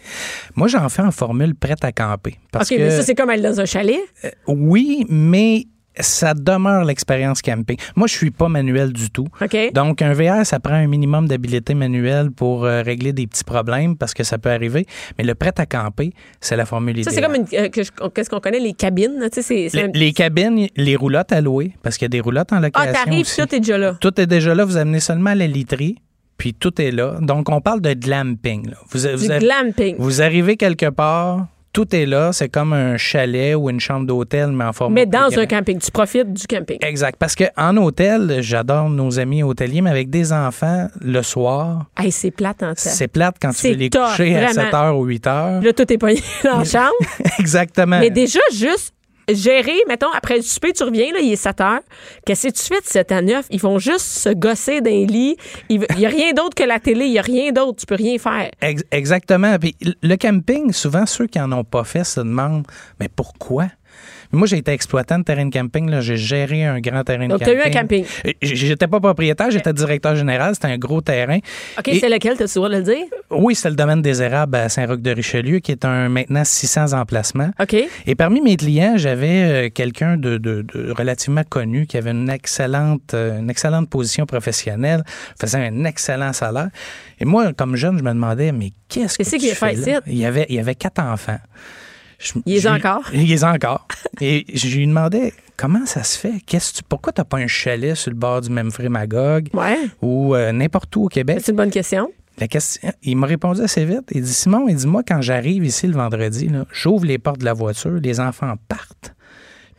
[0.56, 2.38] Moi, j'en fais en formule prête à camper.
[2.52, 4.02] Parce OK, que, mais ça, c'est comme aller dans un chalet.
[4.48, 5.66] oui, mais
[6.00, 7.78] ça demeure l'expérience camping.
[7.96, 9.28] Moi, je suis pas manuel du tout.
[9.74, 13.96] Donc, un VR, ça prend un minimum d'habileté manuelle pour euh, régler des petits problèmes
[13.98, 14.86] parce que ça peut arriver.
[15.18, 17.16] Mais le prêt à camper, c'est la formule ça, idéale.
[17.16, 17.70] c'est comme une, euh,
[18.10, 19.28] qu'est-ce qu'on connaît, les cabines.
[19.32, 22.22] Tu sais, Les, un- les cabines, les roulottes à louer, parce qu'il y a des
[22.22, 22.92] roulottes en Ah, location.
[22.94, 23.42] t'arrives, aussi.
[23.42, 23.98] tout est déjà là.
[24.02, 24.66] Tout est déjà là.
[24.66, 25.98] Vous amenez seulement la literie,
[26.38, 27.18] puis tout est là.
[27.22, 28.70] Donc, on parle de glamping.
[28.70, 28.78] là.
[28.90, 29.96] Vous, Du vous, glamping.
[29.98, 32.32] vous arrivez quelque part, tout est là.
[32.32, 35.78] C'est comme un chalet ou une chambre d'hôtel, mais en forme Mais dans un camping,
[35.78, 36.78] tu profites du camping.
[36.82, 37.18] Exact.
[37.20, 42.32] Parce qu'en hôtel, j'adore nos amis hôteliers, mais avec des enfants, le soir, Hey, c'est
[42.32, 42.90] plate en fait.
[42.90, 44.70] c'est plate quand tu veux les coucher à vraiment.
[44.70, 45.62] 7h ou 8h.
[45.66, 46.94] Là, tout est pogné dans la chambre.
[47.40, 48.00] Exactement.
[48.00, 48.95] Mais déjà, juste
[49.32, 51.80] gérer, mettons, après le souper, tu reviens, là, il est 7 heures.
[52.26, 53.46] Qu'est-ce que tu fais de 7 à 9?
[53.50, 55.36] Ils vont juste se gosser d'un lit.
[55.70, 57.06] Il n'y a rien d'autre que la télé.
[57.06, 57.78] Il n'y a rien d'autre.
[57.80, 58.50] Tu peux rien faire.
[58.62, 59.58] Ex- Exactement.
[59.60, 62.66] Puis le camping, souvent, ceux qui en ont pas fait se demandent,
[63.00, 63.66] mais pourquoi?
[64.36, 66.00] Moi, j'ai été exploitant de terrain de camping.
[66.02, 67.72] J'ai géré un grand terrain Donc, de tu as camping.
[67.74, 68.06] eu un camping.
[68.42, 70.54] J'étais pas propriétaire, j'étais directeur général.
[70.56, 71.38] C'était un gros terrain.
[71.80, 72.38] OK, c'est lequel?
[72.38, 73.06] T'as-tu le droit de le dire?
[73.32, 77.50] Oui, c'est le domaine des érables à Saint-Roch-de-Richelieu, qui est un maintenant 600 emplacements.
[77.62, 77.76] OK.
[78.06, 82.30] Et parmi mes clients, j'avais euh, quelqu'un de, de- de relativement connu qui avait une
[82.30, 85.04] excellente, euh, une excellente position professionnelle,
[85.40, 86.70] faisait un excellent salaire.
[87.20, 89.82] Et moi, comme jeune, je me demandais, mais qu'est-ce que Qu'est-ce tu fais fait là?
[89.82, 90.00] ici?
[90.08, 91.40] Il y avait, il y avait quatre enfants.
[92.20, 93.02] Je- Il les a encore?
[93.14, 93.88] Il les a encore.
[94.22, 96.34] Et je lui demandais, comment ça se fait?
[96.46, 99.50] Qu'est-ce que tu, pourquoi tu n'as pas un chalet sur le bord du Memphrey Magog
[99.54, 99.78] Ouais.
[100.02, 101.40] ou euh, n'importe où au Québec?
[101.44, 102.10] C'est une bonne question.
[102.38, 104.10] La question, il m'a répondu assez vite.
[104.12, 107.40] Il dit Simon, il dit Moi, quand j'arrive ici le vendredi, là, j'ouvre les portes
[107.40, 109.14] de la voiture, les enfants partent.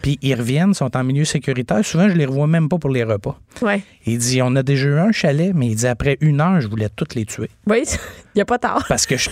[0.03, 1.85] Puis ils reviennent, sont en milieu sécuritaire.
[1.85, 3.39] Souvent, je les revois même pas pour les repas.
[3.63, 3.83] Ouais.
[4.07, 6.69] Il dit On a déjà eu un chalet, mais il dit Après une heure, je
[6.69, 7.51] voulais toutes les tuer.
[7.67, 7.83] Oui,
[8.35, 8.85] il n'y a pas tard.
[8.89, 9.29] Parce que je.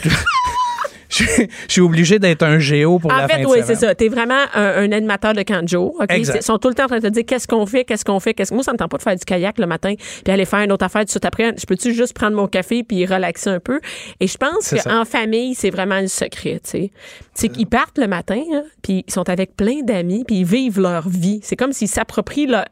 [1.18, 1.24] Je
[1.68, 3.94] je suis obligé d'être un géo pour En la fin fait, de oui, c'est ça.
[3.94, 5.94] Tu es vraiment un, un animateur de camp de jour.
[6.00, 6.10] ok?
[6.10, 6.38] Exact.
[6.40, 8.20] Ils sont tout le temps en train de te dire qu'est-ce qu'on fait, qu'est-ce qu'on
[8.20, 8.34] fait.
[8.34, 8.52] Qu'est-ce...
[8.54, 10.72] Moi, ça me tente pas de faire du kayak le matin puis aller faire une
[10.72, 11.54] autre affaire tout de suite après.
[11.58, 13.80] Je peux-tu juste prendre mon café puis relaxer un peu?
[14.20, 14.78] Et je pense ça.
[14.78, 16.60] qu'en famille, c'est vraiment le secret.
[16.64, 16.90] tu sais.
[17.34, 20.80] C'est qu'ils partent le matin, hein, puis ils sont avec plein d'amis, puis ils vivent
[20.80, 21.40] leur vie.
[21.42, 22.64] C'est comme s'ils s'approprient leur,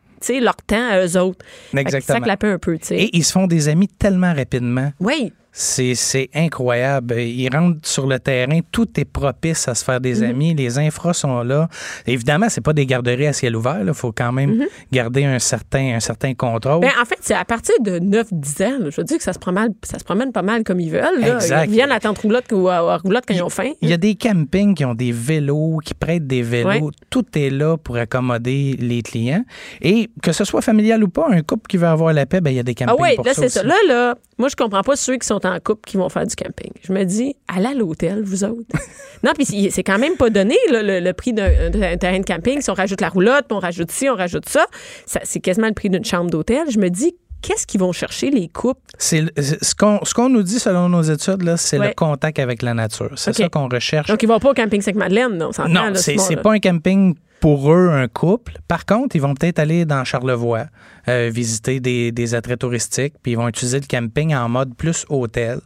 [0.66, 1.44] temps à eux autres.
[1.76, 2.18] Exactement.
[2.18, 2.96] s'aclapent un peu, tu sais.
[2.96, 4.92] Et ils se font des amis tellement rapidement.
[5.00, 5.32] Oui.
[5.52, 7.20] C'est, incroyable.
[7.20, 10.00] Ils rentrent sur le terrain, tout est propice à se faire Mhm.
[10.02, 11.68] des amis, les infras sont là.
[12.06, 15.94] Évidemment, c'est pas des garderies à ciel ouvert, il faut quand même garder un certain,
[15.96, 16.76] un certain contrôle.
[16.76, 16.80] Mhm.
[16.80, 19.32] Ben, en fait, c'est à partir de 9-10 ans, là, je veux dire que ça
[19.34, 21.20] se, promène, ça se promène pas mal comme ils veulent.
[21.20, 21.34] Là.
[21.36, 21.66] Exact.
[21.66, 23.72] Ils viennent à tente roulotte ou à, à roulotte quand ils ont faim.
[23.82, 26.86] Il y a des campings qui ont des vélos, qui prêtent des vélos.
[26.86, 26.92] Ouais.
[27.10, 29.44] Tout est là pour accommoder les clients.
[29.82, 32.50] Et que ce soit familial ou pas, un couple qui veut avoir la paix, ben,
[32.50, 33.62] il y a des campings Ah oui, pour là, c'est ça.
[33.62, 36.34] Là, là, moi, je comprends pas ceux qui sont en couple qui vont faire du
[36.36, 36.70] camping.
[36.82, 38.66] Je me dis, allez à l'hôtel, vous autres.
[39.22, 42.60] non, puis c'est- quand même pas donné, là, le, le prix d'un terrain de camping.
[42.60, 44.66] Si on rajoute la roulotte, on rajoute ci, on rajoute ça,
[45.06, 46.70] ça c'est quasiment le prix d'une chambre d'hôtel.
[46.70, 48.80] Je me dis, qu'est-ce qu'ils vont chercher, les couples?
[48.98, 49.24] C'est
[49.64, 51.88] ce qu'on ce qu'on nous dit selon nos études, là, c'est Ouais.
[51.88, 53.10] le contact avec la nature.
[53.16, 54.08] C'est ça qu'on recherche.
[54.08, 55.50] Donc, ils vont pas au camping Sainte-Madeleine, non?
[55.68, 58.58] Non, c'est ce pas un camping pour eux, un couple.
[58.68, 60.66] Par contre, ils vont peut-être aller dans Charlevoix,
[61.08, 65.04] euh, visiter des, des attraits touristiques, puis ils vont utiliser le camping en mode plus
[65.08, 65.58] hôtel,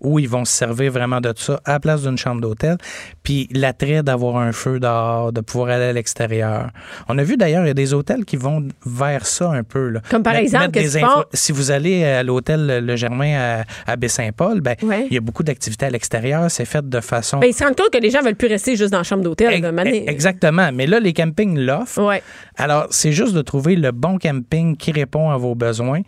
[0.00, 2.76] où ils vont se servir vraiment de ça à la place d'une chambre d'hôtel.
[3.22, 6.70] Puis l'attrait d'avoir un feu dehors, de pouvoir aller à l'extérieur.
[7.08, 9.88] On a vu d'ailleurs, il y a des hôtels qui vont vers ça un peu.
[9.88, 10.00] Là.
[10.10, 10.90] Comme par Mettre- exemple, des?
[11.32, 15.06] Si vous allez à l'hôtel Le Germain à, à Baie-Saint-Paul, ben, Ouais.
[15.10, 16.50] il y a beaucoup d'activités à l'extérieur.
[16.50, 18.76] C'est fait de façon Ben, ils se rendent compte que les gens veulent plus rester
[18.76, 19.60] juste dans la chambre d'hôtel.
[19.72, 20.08] Mané.
[20.08, 20.70] Exactement.
[20.72, 22.02] Mais là, les campings l'offrent.
[22.06, 22.22] Ouais.
[22.56, 26.00] Alors, c'est juste de trouver le bon camping qui répond à vos besoins.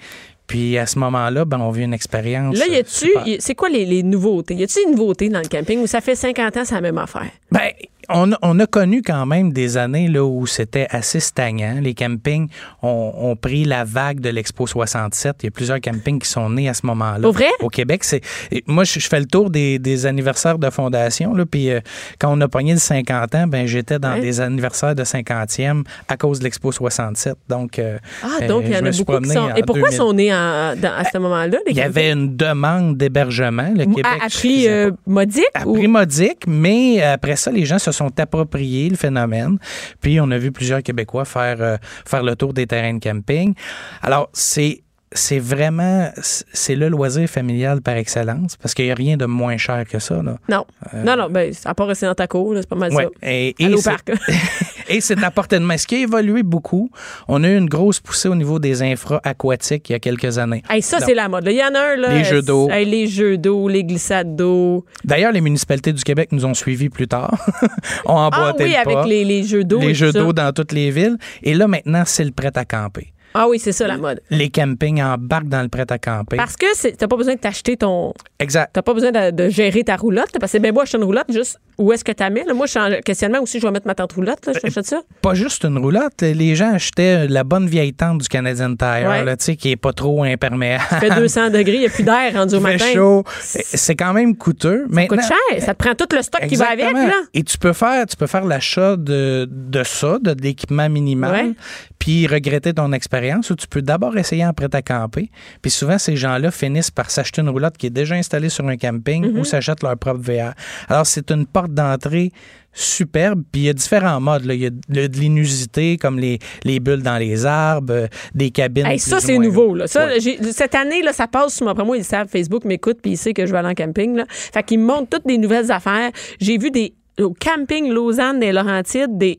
[0.53, 2.59] Puis à ce moment-là, ben, on vit une expérience.
[2.59, 4.55] Là, y euh, a-tu, y- c'est quoi les, les nouveautés?
[4.55, 6.99] Y a-tu des nouveautés dans le camping où ça fait 50 ans, c'est la même
[6.99, 7.31] affaire?
[7.51, 7.71] Ben,
[8.15, 11.77] on, a- on a connu quand même des années là, où c'était assez stagnant.
[11.81, 12.49] Les campings
[12.83, 15.37] ont, ont pris la vague de l'Expo 67.
[15.43, 17.21] Il y a plusieurs campings qui sont nés à ce moment-là.
[17.23, 17.49] Pour vrai?
[17.61, 18.21] Au Québec, c'est.
[18.67, 21.35] Moi, je, je fais le tour des, des anniversaires de fondation.
[21.35, 21.81] Là, puis euh,
[22.19, 24.21] quand on a pogné le 50 ans, ben, j'étais dans Ouais.
[24.21, 27.35] des anniversaires de 50e à cause de l'Expo 67.
[27.49, 29.55] Donc, euh, Ah, donc euh, il y en a beaucoup qui sont.
[29.57, 29.97] Et pourquoi 2000.
[29.97, 31.59] sont nés en- dans- à ce moment-là?
[31.67, 31.85] les Il y campings?
[31.91, 33.73] avait une demande d'hébergement.
[33.75, 34.07] Le Québec.
[34.23, 35.45] à, prix euh, modique?
[35.55, 39.59] à ou- prix modique, mais après ça, les gens se sont appropriés le phénomène.
[40.01, 43.55] Puis on a vu plusieurs Québécois faire, euh, faire le tour des terrains de camping.
[44.03, 44.82] Alors, c'est.
[45.15, 46.11] C'est vraiment,
[46.53, 49.99] c'est le loisir familial par excellence parce qu'il n'y a rien de moins cher que
[49.99, 50.23] ça.
[50.23, 50.37] Là.
[50.49, 50.65] Non.
[51.05, 53.05] non, non, ben, à part rester dans ta cour, c'est pas mal Ouais.
[53.05, 53.29] ça.
[53.31, 54.11] Et, au c'est- parc.
[54.89, 55.77] et c'est à portée de main.
[55.77, 56.91] Ce qui a évolué beaucoup,
[57.29, 60.39] on a eu une grosse poussée au niveau des infra aquatiques il y a quelques
[60.39, 60.63] années.
[60.71, 61.47] Hey, ça, c'est la mode.
[61.47, 62.15] Il y en a un, là.
[62.15, 62.71] Les jeux d'eau.
[62.71, 64.85] Hey, les jeux d'eau, les glissades d'eau.
[65.05, 67.35] D'ailleurs, les municipalités du Québec nous ont suivis plus tard,
[68.07, 69.07] ont Ah emboîté oui, le avec pas.
[69.07, 69.81] les, les jeux d'eau.
[69.81, 71.17] les et jeux d'eau dans toutes les villes.
[71.43, 73.13] Et là, maintenant, c'est le prêt à camper.
[73.35, 74.21] Ah oui, c'est ça, la mode.
[74.31, 76.37] Les campings embarquent dans le prêt à camper.
[76.37, 78.13] Parce que t'as pas besoin de t'acheter ton.
[78.39, 78.71] Exact.
[78.73, 80.33] T'as pas besoin de, de gérer ta roulotte.
[80.33, 82.45] Parce que c'est bien beau acheter une roulotte, juste où est-ce que tu mets.
[82.45, 82.55] Là?
[82.55, 84.45] Moi, je suis en questionnement aussi, je vais mettre ma tente roulotte.
[84.47, 85.01] Là, je t'achète ça.
[85.21, 86.21] Pas juste une roulotte.
[86.23, 89.25] Les gens achetaient la bonne vieille tente du Canadian Tire, Ouais.
[89.25, 90.85] là, qui est pas trop imperméable.
[90.93, 92.85] Il fait 200 degrés, il n'y a plus d'air rendu au matin.
[92.93, 93.25] chaud.
[93.39, 94.87] C'est quand même coûteux.
[94.93, 95.63] Ça coûte cher.
[95.63, 96.93] Ça te prend tout le stock qui va avec.
[96.93, 97.23] Là.
[97.35, 101.53] Et tu peux faire, tu peux faire l'achat de, de ça, de, l'équipement minimal, Ouais.
[101.99, 105.31] puis regretter ton expérience, ou tu peux d'abord essayer en prêt à camper.
[105.63, 108.77] Puis souvent, ces gens-là finissent par s'acheter une roulotte qui est déjà installée sur un
[108.77, 109.39] camping Mm-hmm.
[109.39, 110.53] ou s'achètent leur propre VR.
[110.89, 112.31] Alors, c'est une porte d'entrée
[112.73, 113.43] superbe.
[113.53, 114.45] Puis il y a différents modes.
[114.45, 114.55] là.
[114.55, 118.87] Il y a de, l'inusité, comme les, les bulles dans les arbres, euh, des cabines.
[118.87, 119.75] Hey, ça, c'est nouveau.
[119.75, 119.87] Là.
[119.87, 120.21] Ça, Ouais.
[120.53, 121.73] cette année, là, ça passe sur moi.
[121.73, 124.17] Après moi, ils savent, Facebook m'écoute, puis il sait que je vais aller en camping.
[124.17, 124.25] Là.
[124.29, 126.11] Fait qu'ils me montrent toutes des nouvelles affaires.
[126.41, 129.39] J'ai vu des au camping Lausanne des Laurentides, des.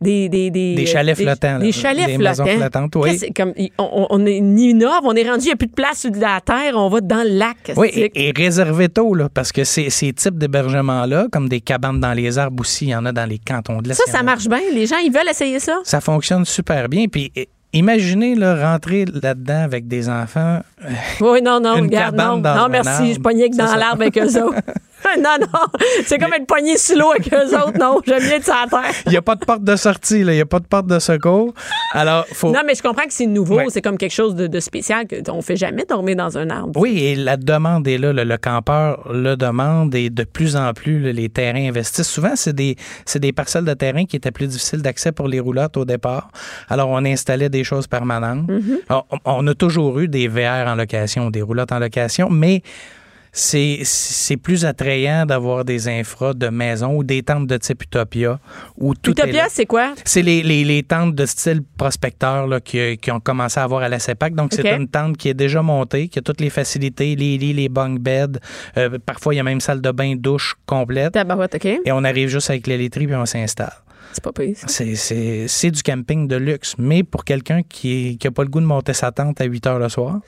[0.00, 1.58] Des, des, des, Des chalets flottants, là.
[1.58, 2.44] Des chalets Des flottants.
[2.44, 3.18] maisons flottantes, oui.
[3.36, 6.40] Comme, on, on innove, on est rendu, il n'y a plus de place sur la
[6.40, 7.56] terre, on va dans le lac.
[7.76, 11.98] Oui, et, et réservez tôt, là, parce que ces, ces types d'hébergements-là, comme des cabanes
[11.98, 13.94] dans les arbres aussi, il y en a dans les cantons de l'Est.
[13.94, 14.60] ça, ça marche bien.
[14.72, 15.80] Les gens, ils veulent essayer ça?
[15.82, 17.06] Ça fonctionne super bien.
[17.08, 17.32] Puis
[17.72, 20.60] imaginez là, rentrer là-dedans avec des enfants.
[21.20, 22.38] Oui, non, non, regarde, non.
[22.38, 23.14] dans Non, merci, arbre.
[23.14, 24.60] je pognais que dans l'arbre avec eux autres.
[25.18, 25.80] non, non.
[26.04, 27.78] C'est comme être poigné sous l'eau avec eux autres.
[27.78, 28.94] Non, j'aime bien être sur la terre.
[29.06, 30.32] Il n'y a pas de porte de sortie, là.
[30.32, 31.54] Il n'y a pas de porte de secours.
[31.92, 32.50] Alors, faut.
[32.50, 33.56] Non, mais je comprends que c'est nouveau.
[33.56, 33.66] Ouais.
[33.68, 36.78] C'est comme quelque chose de, de spécial qu'on ne fait jamais dormir dans un arbre.
[36.80, 38.12] Oui, et la demande est là.
[38.12, 42.08] Le, le campeur le demande et de plus en plus, là, les terrains investissent.
[42.08, 45.40] Souvent, c'est des, c'est des parcelles de terrain qui étaient plus difficiles d'accès pour les
[45.40, 46.30] roulottes au départ.
[46.68, 48.50] Alors, on installait des choses permanentes.
[48.88, 52.62] Alors, on, a toujours eu des VR en location, des roulottes en location, mais
[53.32, 58.38] c'est, plus attrayant d'avoir des infras de maison ou des tentes de type Utopia
[58.76, 59.94] où tout Utopia, c'est quoi?
[60.04, 63.82] C'est les, les, les tentes de style prospecteur là, qui, qui ont commencé à avoir
[63.82, 64.34] à la CEPAC.
[64.34, 64.60] Donc, OK.
[64.60, 67.68] c'est une tente qui est déjà montée, qui a toutes les facilités, les lits, les
[67.68, 68.38] bunk beds.
[68.76, 71.16] Euh, parfois, il y a même salle de bain, douche complète.
[71.16, 71.64] OK?
[71.64, 73.72] Et on arrive juste avec les laiteries puis on s'installe.
[74.66, 74.94] C'est
[75.48, 76.74] c'est du camping de luxe.
[76.78, 79.78] Mais pour quelqu'un qui n'a pas le goût de monter sa tente à 8 heures
[79.78, 80.20] le soir,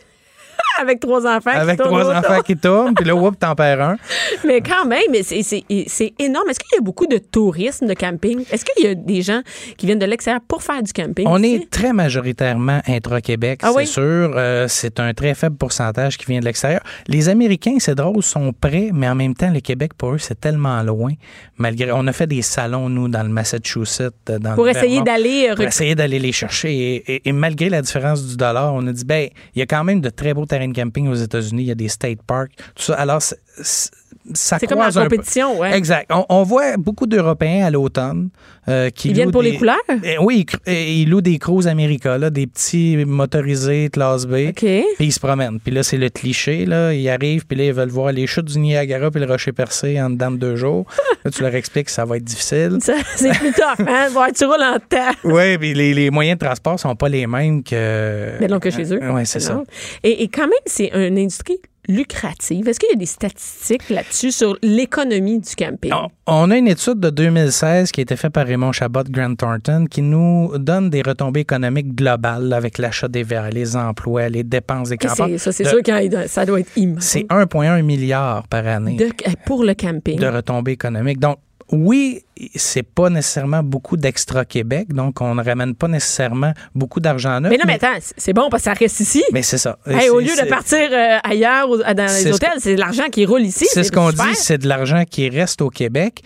[0.80, 1.50] Avec trois enfants.
[1.50, 2.16] qui avec tournent trois autour.
[2.30, 3.96] enfants qui tournent, puis là, whoop, t'en perds un.
[4.46, 6.48] Mais quand même, c'est- c'est c'est énorme.
[6.50, 8.44] Est-ce qu'il y a beaucoup de tourisme de camping?
[8.50, 9.40] Est-ce qu'il y a des gens
[9.76, 11.26] qui viennent de l'extérieur pour faire du camping?
[11.28, 11.54] On ici?
[11.56, 13.86] est très majoritairement intra-Québec, Ah c'est oui?
[13.86, 14.02] sûr.
[14.36, 16.80] Euh, c'est un très faible pourcentage qui vient de l'extérieur.
[17.08, 20.38] Les Américains, c'est drôle, sont prêts, mais en même temps, le Québec, pour eux, c'est
[20.40, 21.12] tellement loin.
[21.58, 25.02] Malgré, on a fait des salons, nous, dans le Massachusetts, euh, dans Pour le essayer
[25.02, 26.72] d'aller euh, pour essayer d'aller les chercher.
[26.72, 29.66] Et, et- et malgré la différence du dollar, on a dit, ben, il y a
[29.66, 31.62] quand même de très beaux terrains camping aux États-Unis.
[31.62, 32.94] Il y a des state parks, tout ça.
[32.94, 33.20] Alors,
[33.62, 35.02] ça C'est comme peu.
[35.02, 35.76] compétition, ouais.
[35.76, 36.10] Exact.
[36.12, 38.28] On, on voit beaucoup d'Européens à l'automne
[38.68, 39.76] euh, qui Ils viennent pour des- les couleurs?
[40.04, 44.48] eh oui, ils eh, ils louent des Cruise America, là, des petits motorisés classe B.
[44.50, 44.60] OK.
[44.60, 45.58] Puis ils se promènent.
[45.58, 46.66] Puis là, c'est le cliché.
[46.66, 46.92] Là.
[46.92, 50.00] Ils arrivent, puis là, ils veulent voir les chutes du Niagara puis le rocher percé
[50.00, 50.84] en dedans de deux jours.
[51.24, 52.78] là, tu leur expliques que ça va être difficile.
[53.16, 54.08] C'est plus tough, hein?
[54.12, 55.12] Voir, tu roules en temps.
[55.24, 58.32] Oui, puis les, les moyens de transport sont pas les mêmes que.
[58.38, 59.00] Mais donc que chez eux.
[59.10, 59.62] Oui, c'est ça.
[60.04, 61.58] Et quand même, c'est une industrie
[61.90, 62.68] lucrative.
[62.68, 65.92] Est-ce qu'il y a des statistiques là-dessus sur l'économie du camping?
[66.26, 69.86] On, a une étude de 2016 qui a été faite par Raymond Chabot, Grant Thornton,
[69.90, 74.90] qui nous donne des retombées économiques globales avec l'achat des verres, les emplois, les dépenses
[74.90, 77.04] des c'est- ça, c'est sûr que ça doit être immense.
[77.04, 78.96] C'est 1,1 milliard par année.
[78.96, 79.10] De-
[79.44, 80.18] pour le camping.
[80.18, 81.18] de retombées économiques.
[81.18, 81.38] Donc,
[81.72, 82.22] oui,
[82.54, 87.50] c'est pas nécessairement beaucoup d'extra-Québec, donc on ne ramène pas nécessairement beaucoup d'argent neuf.
[87.50, 89.22] mais non, mais attends, c'est- bon parce que ça reste ici.
[89.32, 89.78] mais c'est ça.
[89.86, 93.42] Hey, au lieu de partir euh, ailleurs, dans les hôtels, c'est de l'argent qui roule
[93.42, 93.66] ici.
[93.70, 96.22] C'est ce qu'on dit, c'est de l'argent qui reste au Québec.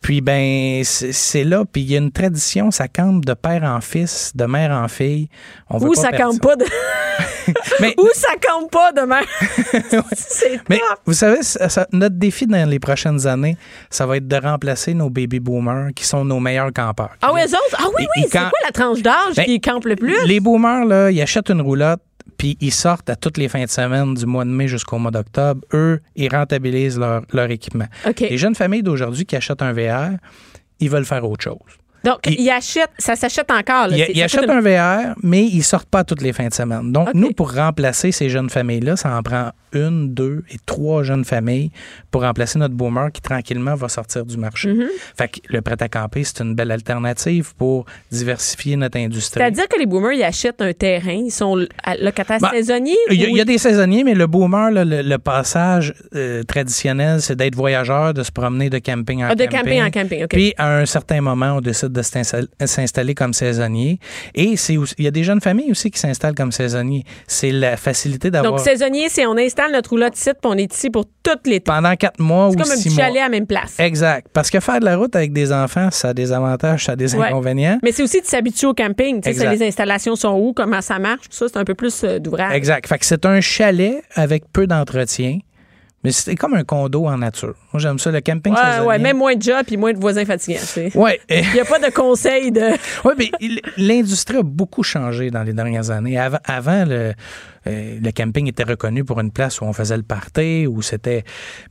[0.00, 3.80] Puis ben c'est là, puis il y a une tradition, ça campe de père en
[3.80, 5.28] fils, de mère en fille.
[5.68, 6.64] On veut Ou pas ça campe pas de...
[7.80, 9.22] Mais, Ou ça campe pas demain.
[10.16, 13.56] c'est mais vous savez, ça- notre défi dans les prochaines années,
[13.90, 15.57] ça va être de remplacer nos baby boomers
[15.94, 17.10] qui sont nos meilleurs campeurs.
[17.22, 17.76] Ah oui, eux autres?
[17.78, 20.16] Ah oui, oui, c'est quoi la tranche d'âge Ben, qui campe le plus?
[20.26, 22.00] Les boomers, là, ils achètent une roulotte,
[22.36, 25.10] puis ils sortent à toutes les fins de semaine du mois de mai jusqu'au mois
[25.10, 25.60] d'octobre.
[25.74, 27.86] Eux, ils rentabilisent leur, leur équipement.
[28.20, 30.16] Les jeunes familles d'aujourd'hui qui achètent un VR,
[30.80, 31.56] ils veulent faire autre chose.
[32.04, 33.88] Donc, ils- ils achètent, ça s'achète encore.
[33.88, 33.96] Là.
[33.96, 36.92] Ils, achètent un VR, mais ils sortent pas toutes les fins de semaine.
[36.92, 41.24] Donc, nous, pour remplacer ces jeunes familles-là, ça en prend une, deux et trois jeunes
[41.24, 41.70] familles
[42.10, 44.72] pour remplacer notre boomer qui, tranquillement, va sortir du marché.
[44.72, 44.86] Mm-hmm.
[45.16, 49.40] Fait que le prêt-à-camper, c'est une belle alternative pour diversifier notre industrie.
[49.40, 52.96] C'est-à-dire que les boomers, ils achètent un terrain, ils sont à- locataires Ben, saisonniers?
[53.10, 55.18] Il y, a, ou- il y a des saisonniers, mais le boomer, là, le, le
[55.18, 59.58] passage euh, traditionnel, c'est d'être voyageur, de se promener de camping en Ah, de camping.
[59.58, 60.30] camping en camping, OK.
[60.30, 63.98] Puis, à un certain moment, on décide de s'installer- comme saisonnier.
[64.34, 67.04] Et il y a des jeunes familles aussi qui s'installent comme saisonniers.
[67.26, 68.54] C'est la facilité d'avoir...
[68.54, 69.36] Donc, saisonnier, c'est on
[69.72, 71.60] notre roulotte ici, puis on est ici pour tout l'été.
[71.60, 73.04] pendant quatre mois ou C'est comme un six petit mois.
[73.04, 73.74] chalet à la même place.
[73.78, 74.28] Exact.
[74.32, 76.96] Parce que faire de la route avec des enfants, ça a des avantages, ça a
[76.96, 77.26] des Ouais.
[77.26, 77.78] inconvénients.
[77.82, 79.20] Mais c'est aussi de s'habituer au camping.
[79.20, 82.04] Tu sais, les installations sont où, comment ça marche, tout ça, c'est un peu plus
[82.04, 82.54] euh, d'ouvrage.
[82.54, 82.86] Exact.
[82.86, 85.38] Fait que c'est un chalet avec peu d'entretien,
[86.04, 87.54] mais c'est comme un condo en nature.
[87.72, 88.10] Moi, j'aime ça.
[88.12, 88.86] Le camping Ouais, saisonnier.
[88.86, 90.60] ouais, même moins de job puis moins de voisins fatigants.
[90.60, 90.90] tu sais.
[90.96, 91.20] Ouais.
[91.28, 92.70] Il n'y a pas de conseil de.
[93.04, 93.30] Oui, mais
[93.76, 96.18] l'industrie a beaucoup changé dans les dernières années.
[96.18, 97.12] Avant, avant, le,
[97.66, 101.24] euh, le camping était reconnu pour une place où on faisait le party, où c'était.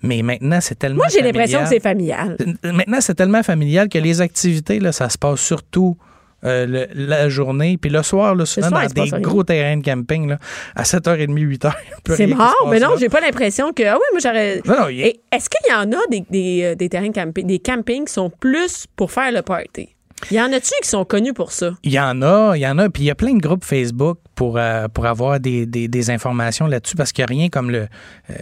[0.03, 0.97] Mais maintenant, c'est tellement.
[0.97, 2.35] Moi, j'ai l'impression que c'est familial.
[2.37, 2.75] familial.
[2.75, 5.97] Maintenant, c'est tellement familial que les activités, là, ça se passe surtout.
[6.43, 9.19] Euh, le- la journée, puis le soir, là, souvent soir, il dans des rien.
[9.21, 10.39] gros terrains de camping, là,
[10.75, 11.71] à 7h30, 8h.
[12.15, 13.83] C'est mort, mais non, j'ai pas l'impression que.
[13.83, 14.61] Ah oui, moi, j'aurais.
[15.03, 18.05] A- Est-ce qu'il y en a des, des, euh, des terrains de camping, des campings
[18.05, 19.89] qui sont plus pour faire le party?
[20.31, 21.71] Il y en a-tu qui sont connus pour ça?
[21.83, 22.89] Il y en a, il y en a.
[22.89, 26.09] Puis il y a plein de groupes Facebook pour, euh, pour avoir des, des, des
[26.09, 27.87] informations là-dessus parce qu'il n'y a rien comme le,
[28.29, 28.35] euh,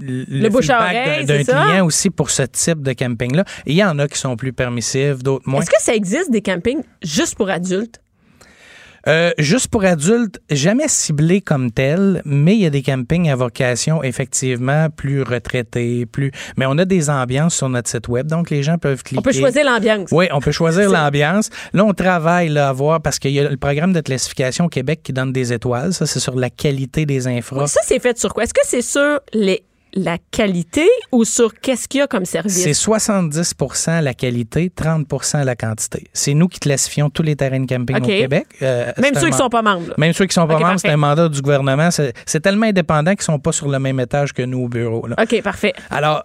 [0.00, 3.44] le, bouche oreille, d'un client aussi pour ce type de camping-là.
[3.66, 5.60] Il y en a qui sont plus permissifs, d'autres moins.
[5.60, 8.00] Est-ce que ça existe des campings juste pour adultes?
[9.06, 13.36] Euh, juste pour adultes, jamais ciblé comme tel, mais il y a des campings à
[13.36, 16.32] vocation effectivement plus retraités, plus.
[16.56, 19.18] Mais on a des ambiances sur notre site web, donc les gens peuvent cliquer.
[19.18, 20.08] On peut choisir l'ambiance.
[20.10, 21.50] Oui, on peut choisir l'ambiance.
[21.72, 24.68] Là, on travaille là, à voir parce qu'il y a le programme de classification au
[24.68, 25.92] Québec qui donne des étoiles.
[25.92, 27.66] Ça, c'est sur la qualité des infras.
[27.66, 28.44] Ça, c'est fait sur quoi?
[28.44, 29.64] Est-ce que c'est sur les
[29.94, 32.62] la qualité ou sur qu'est-ce qu'il y a comme service?
[32.62, 36.04] C'est 70% la qualité, 30% la quantité.
[36.12, 38.46] C'est nous qui classifions tous les terrains de camping au Québec.
[38.62, 39.88] Euh, Même ceux qui man- sont pas membres.
[39.88, 39.94] là.
[39.98, 41.88] Même ceux qui sont pas membres, c'est un mandat du gouvernement.
[41.90, 45.06] C'est tellement indépendant qu'ils sont pas sur le même étage que nous au bureau.
[45.06, 45.16] là.
[45.22, 45.72] OK, parfait.
[45.90, 46.24] Alors,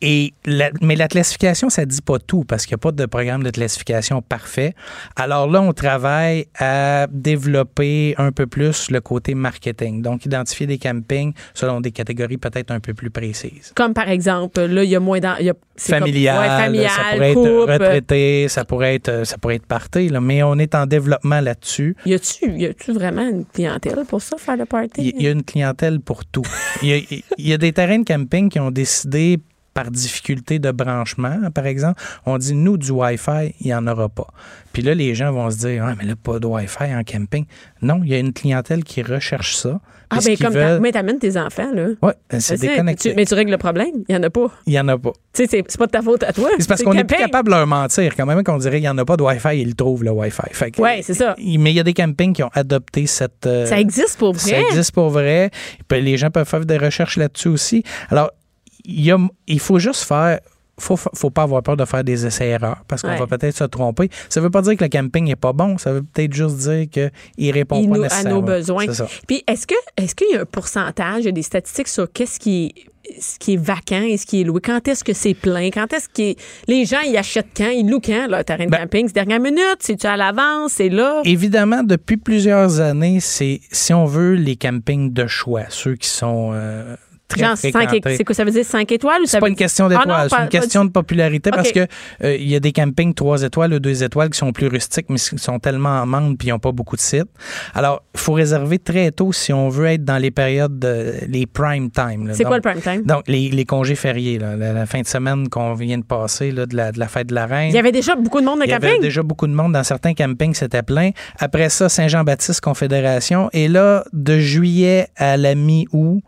[0.00, 3.06] et la- mais la classification, ça dit pas tout parce qu'il n'y a pas de
[3.06, 4.74] programme de classification parfait.
[5.16, 10.02] Alors là, on travaille à développer un peu plus le côté marketing.
[10.02, 13.72] Donc, identifier des campings selon des catégories peut-être un peu plus précises.
[13.74, 17.30] Comme par exemple, là, il y a moins d'en- comme- Familial, ouais, familial, ça pourrait
[17.30, 21.40] être retraité, ça pourrait être, ça pourrait être party, là, mais on est en développement
[21.40, 21.94] là-dessus.
[22.04, 25.12] Y a-tu, y a-tu vraiment une clientèle pour ça, faire le party?
[25.16, 26.42] Il y a une clientèle pour tout.
[26.82, 26.96] Il y a,
[27.38, 29.38] il y a des terrains de camping qui ont décidé
[29.82, 34.08] par difficulté de branchement, par exemple, on dit nous du Wi-Fi, il n'y en aura
[34.08, 34.26] pas.
[34.72, 37.44] Puis là, les gens vont se dire ah mais là pas de Wi-Fi en camping.
[37.82, 39.80] Non, il y a une clientèle qui recherche ça.
[40.10, 41.88] ah, ben comme veulent- mais t'amènes tes enfants, là.
[42.02, 43.10] Ouais, c'est Tu sais, déconnecté.
[43.10, 43.90] tu- mais tu règles le problème.
[44.08, 44.50] Il y en a pas.
[44.66, 45.12] Il n'y en a pas.
[45.32, 46.48] Tu sais, c'est c'est pas de ta faute à toi.
[46.58, 48.14] C'est parce qu'on n'est plus capable de leur mentir.
[48.16, 50.10] Quand même qu'on dirait qu'il n'y en a pas de Wi-Fi, ils le trouvent, le
[50.10, 50.80] Wi-Fi.
[50.80, 51.34] Ouais, c'est ça.
[51.38, 53.46] Mais il y a des campings qui ont adopté cette.
[53.46, 54.50] euh, Ça existe pour vrai.
[54.50, 55.50] Ça existe pour vrai.
[55.90, 57.82] Les gens peuvent faire des recherches là-dessus aussi.
[58.10, 58.37] Alors, il,
[58.84, 60.40] y a- il faut juste faire.
[60.80, 63.18] Faut, faut pas avoir peur de faire des essais-erreurs parce qu'on Ouais.
[63.18, 64.08] va peut-être se tromper.
[64.28, 65.76] Ça veut pas dire que le camping est pas bon.
[65.76, 68.84] Ça veut peut-être juste dire qu'il répond Il pas nous- à nos besoins.
[68.86, 69.08] C'est ça.
[69.26, 72.12] Puis est-ce que est-ce qu'il y a un pourcentage, il y a des statistiques sur
[72.12, 72.74] qu'est-ce qui est
[73.20, 74.60] ce qui est vacant et ce qui est loué?
[74.60, 75.70] Quand est-ce que c'est plein?
[75.70, 76.38] Quand est-ce que
[76.68, 77.70] les gens ils achètent quand?
[77.70, 79.08] Ils louent quand leur terrain de Ben- camping?
[79.08, 79.78] C'est dernière minute?
[79.80, 80.74] C'est-tu à l'avance?
[80.74, 81.22] C'est là?
[81.24, 86.50] Évidemment, depuis plusieurs années, c'est, si on veut, les campings de choix, ceux qui sont
[86.52, 86.94] euh,
[87.28, 89.86] très Genre, c'est quoi ça veut dire 5 étoiles ou ça C'est pas une question
[89.86, 91.86] Ah d'étoiles, c'est une question de popularité parce que
[92.24, 95.06] euh, il y a des campings 3 étoiles ou 2 étoiles qui sont plus rustiques,
[95.08, 97.28] mais qui sont tellement en manque puis ils n'ont pas beaucoup de sites.
[97.74, 101.46] Alors, il faut réserver très tôt si on veut être dans les périodes, de, les
[101.46, 102.30] prime time.
[102.32, 103.02] C'est quoi le prime time?
[103.04, 106.50] Donc, les, les congés fériés, là, la, la fin de semaine qu'on vient de passer,
[106.50, 107.70] là, de, la, de la fête de la Reine.
[107.70, 109.02] Il y avait déjà beaucoup de monde de Il y avait camping?
[109.02, 111.10] déjà beaucoup de monde dans certains campings, c'était plein.
[111.38, 113.50] Après ça, Saint-Jean-Baptiste Confédération.
[113.52, 116.22] Et là, de juillet à la mi-août,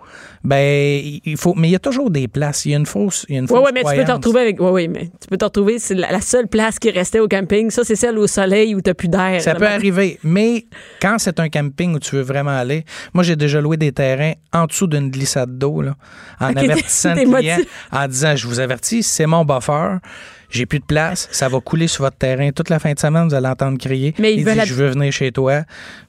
[0.44, 1.55] ben, il faut.
[1.57, 2.64] Mais il y a toujours des places.
[2.66, 3.24] Il y a une fausse.
[3.29, 4.61] Il y a une Oui, fausse oui, mais tu peux te retrouver avec.
[4.61, 5.79] Oui, oui, mais tu peux te retrouver.
[5.79, 7.70] C'est la, la seule place qui restait au camping.
[7.70, 9.40] Ça, c'est celle au soleil où tu plus d'air.
[9.40, 9.74] Ça peut matin.
[9.74, 10.18] arriver.
[10.22, 10.66] Mais
[11.00, 14.33] quand c'est un camping où tu veux vraiment aller, moi, j'ai déjà loué des terrains
[14.53, 15.94] en dessous d'une glissade d'eau, là,
[16.40, 17.59] en avertissant le client,
[17.92, 19.96] en disant Je vous avertis, c'est mon buffer.
[20.50, 23.28] J'ai plus de place, ça va couler sur votre terrain toute la fin de semaine,
[23.28, 24.14] vous allez entendre crier.
[24.18, 25.62] Mais Il dit, la- je veux venir chez toi.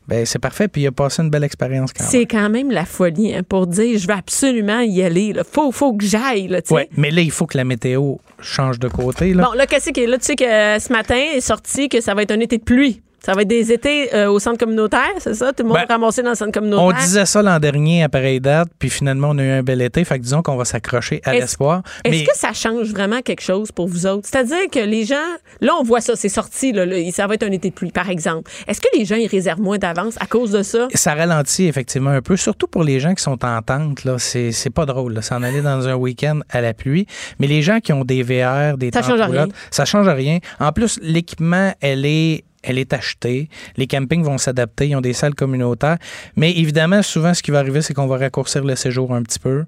[0.08, 2.12] Ben c'est parfait, puis il a passé une belle expérience quand même.
[2.12, 5.32] C'est quand même la folie hein, pour dire je veux absolument y aller.
[5.32, 5.44] Là.
[5.50, 6.50] Faut, faut que j'aille.
[6.72, 9.44] Ouais, mais là il faut que la météo change de côté là.
[9.46, 10.18] Bon, là, qu'est-ce qui est là?
[10.18, 12.64] Tu sais que euh, ce matin est sorti que ça va être un été de
[12.64, 13.02] pluie.
[13.24, 15.54] Ça va être des étés euh, au centre communautaire, c'est ça?
[15.54, 16.86] Tout le monde Ben, ramassé dans le centre communautaire?
[16.86, 19.82] On disait ça l'an dernier à pareille date, puis finalement on a eu un bel
[19.82, 21.84] été, fait que disons qu'on va s'accrocher à l'espoir.
[22.04, 24.28] Est-ce Mais que ça change vraiment quelque chose pour vous autres?
[24.28, 25.16] C'est-à-dire que les gens,
[25.60, 27.92] là, on voit ça, c'est sorti, là, là, ça va être un été de pluie,
[27.92, 28.50] par exemple.
[28.68, 30.88] Est-ce que les gens, ils réservent moins d'avance à cause de ça?
[30.94, 34.04] ça ralentit effectivement un peu, surtout pour les gens qui sont en tente.
[34.04, 35.14] Là, c'est, c'est pas drôle.
[35.14, 37.06] Là, s'en aller dans un week-end à la pluie.
[37.40, 39.48] Mais les gens qui ont des VR, des Ça change rien.
[39.70, 40.40] ça change rien.
[40.60, 43.50] En plus, l'équipement, elle est elle est achetée.
[43.78, 44.88] Les campings vont s'adapter.
[44.90, 45.98] Ils ont des salles communautaires.
[46.36, 49.40] Mais évidemment, souvent, ce qui va arriver, c'est qu'on va raccourcir le séjour un petit
[49.40, 49.66] peu.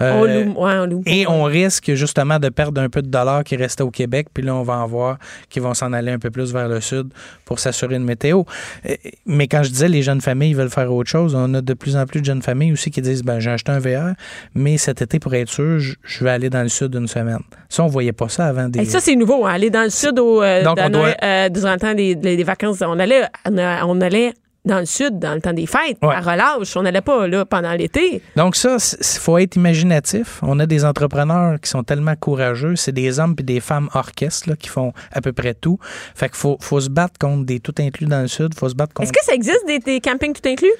[0.00, 1.02] Euh, on loue, ouais, on loue.
[1.06, 4.42] et on risque justement de perdre un peu de dollars qui restaient au Québec, puis
[4.44, 7.08] là, on va en voir qui vont s'en aller un peu plus vers le sud
[7.44, 8.42] pour s'assurer une météo.
[8.88, 11.74] Euh, Mais quand je disais les jeunes familles veulent faire autre chose, on a de
[11.74, 14.14] plus en plus de jeunes familles aussi qui disent ben j'ai acheté un VR,
[14.54, 17.40] mais cet été, pour être sûr, je, vais aller dans le sud une semaine.
[17.68, 18.80] Ça, on voyait pas ça avant des.
[18.80, 19.46] Et ça, c'est nouveau.
[19.46, 21.94] hein, Aller dans le sud au, euh, Donc, dans on doit- euh, durant le temps
[21.94, 22.82] des, des vacances.
[22.82, 24.32] On allait, on allait
[24.64, 26.12] dans le sud dans le temps des fêtes, Ouais.
[26.12, 26.76] à relâche.
[26.76, 28.20] On n'allait pas là pendant l'été.
[28.34, 30.40] Donc ça, il faut être imaginatif.
[30.42, 32.74] On a des entrepreneurs qui sont tellement courageux.
[32.74, 35.78] C'est des hommes et des femmes orchestres là, qui font à peu près tout.
[36.16, 38.54] Fait qu'il faut, faut se battre contre des tout inclus dans le sud.
[38.58, 40.72] faut se battre contre Est-ce que ça existe des, des campings tout inclus?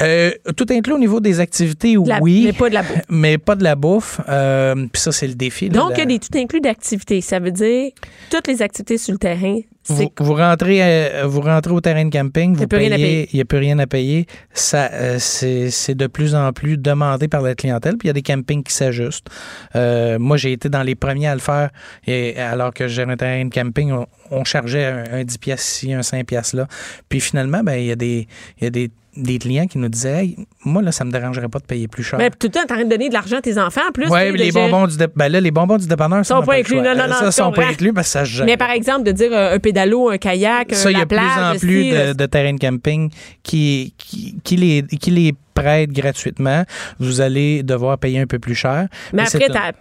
[0.00, 2.42] Euh, tout inclus au niveau des activités, la- oui.
[2.44, 3.00] mais pas de la bouffe.
[3.08, 4.20] Mais pas de la bouffe.
[4.28, 5.68] Euh, Puis ça, c'est le défi.
[5.68, 7.20] là, Donc, il y a des tout inclus d'activités.
[7.20, 7.90] Ça veut dire
[8.30, 9.58] toutes les activités sur le terrain,
[9.90, 13.44] vous, vous rentrez, euh, vous rentrez au terrain de camping, vous payez, il n'y a
[13.46, 14.26] plus rien à payer.
[14.52, 17.96] Ça, euh, c'est de plus en plus demandé par la clientèle.
[17.96, 19.28] Puis il y a des campings qui s'ajustent.
[19.74, 21.70] Moi, j'ai été dans les premiers à le faire.
[22.06, 25.66] Et alors que j'ai un terrain de camping, on, on chargeait un, un 10 piastres
[25.66, 26.68] ici, un 5 piastres là.
[27.08, 28.28] Puis finalement, ben il y a des,
[28.60, 31.48] il y a des des clients qui nous disaient hey, moi là ça me dérangerait
[31.48, 32.18] pas de payer plus cher.
[32.18, 33.92] Mais tout le temps, t'es en train de donner de l'argent à tes enfants en
[33.92, 34.08] plus.
[34.08, 36.76] Oui, les bonbons du dé- ben là, les bonbons du dépanneur Sont pas inclus.
[36.76, 38.46] Non, non, non, ça sont pas inclus parce que ça se gère.
[38.46, 41.04] Mais par exemple, de dire euh, un pédalo, un kayak, Ça, euh, il y a
[41.04, 43.10] de plus en plus de, de terrains de camping
[43.42, 46.64] qui, qui, qui les, qui les prêtent gratuitement.
[46.98, 48.88] Vous allez devoir payer un peu plus cher.
[49.12, 49.72] Mais après, t'as.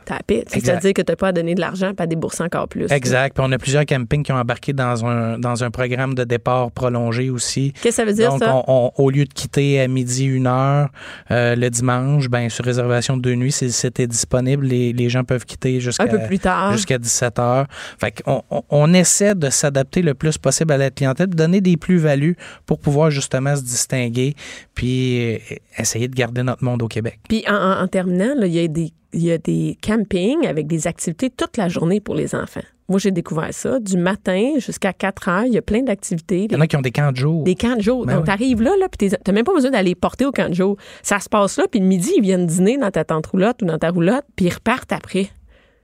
[0.48, 2.92] C'est-à-dire que t'as pas à donner de l'argent pas à débourser encore plus.
[2.92, 3.34] Exact.
[3.36, 6.72] Puis on a plusieurs campings qui ont embarqué dans un, dans un programme de départ
[6.72, 7.74] prolongé aussi.
[7.74, 8.54] Qu'est-ce que ça veut dire, Donc, ça?
[8.56, 10.90] on- on- au lieu de quitter à midi, une heure,
[11.32, 15.24] euh, le dimanche, ben, sur réservation de deux nuits, si c'était disponible, les, les gens
[15.24, 16.74] peuvent quitter jusqu'à Un peu plus tard.
[16.74, 17.68] jusqu'à 17 heures.
[18.00, 21.62] Fait qu'on on, on essaie de s'adapter le plus possible à la clientèle, de donner
[21.62, 24.36] des plus-values pour pouvoir justement se distinguer,
[24.74, 25.40] puis
[25.78, 27.20] essayer de garder notre monde au Québec.
[27.30, 30.46] Puis en, en- en terminant, là, il y, a des- il y a des campings
[30.48, 32.62] avec des activités toute la journée pour les enfants.
[32.90, 33.80] Moi, j'ai découvert ça.
[33.82, 36.46] Du matin jusqu'à 4 heures, il y a plein d'activités.
[36.46, 37.44] Il y en a qui ont des camps de jour.
[37.44, 38.06] Des camps de jour.
[38.06, 38.28] Ben Donc, oui.
[38.28, 40.78] t'arrives là, là puis t'as même pas besoin d'aller porter au camp de jour.
[41.04, 43.66] Ça se passe là, puis le midi, ils viennent dîner dans ta tente roulotte ou
[43.66, 45.28] dans ta roulotte, puis ils repartent après.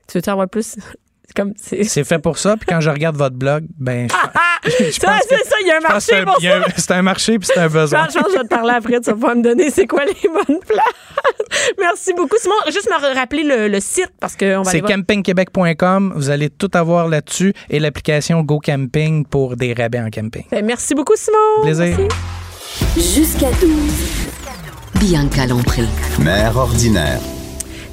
[0.07, 0.77] Tu veux-tu avoir plus?
[1.57, 2.55] C'est fait pour ça.
[2.57, 4.07] Puis quand je regarde votre blog, ben,
[4.65, 6.23] je, je ça, pense que- c'est ça, il y a un que marché c'est un-
[6.25, 6.63] pour ça.
[6.77, 8.03] c'est un marché puis c'est un besoin.
[8.03, 10.59] Franchement, je vais te parler après, tu vas pouvoir me donner c'est quoi les bonnes
[10.59, 10.83] places.
[11.79, 12.35] Merci beaucoup.
[12.39, 14.91] Simon, juste me rappeler le, le site parce qu'on va C'est aller voir.
[14.91, 16.13] campingquebec.com.
[16.15, 20.43] Vous allez tout avoir là-dessus et l'application Go Camping pour des rabais en camping.
[20.51, 21.63] Ben, Merci beaucoup, Simon.
[21.63, 21.97] Plaisir.
[21.97, 23.15] Merci.
[23.19, 23.71] Jusqu'à 12.
[24.99, 25.83] Bianca Lompré.
[26.19, 27.19] Mère ordinaire.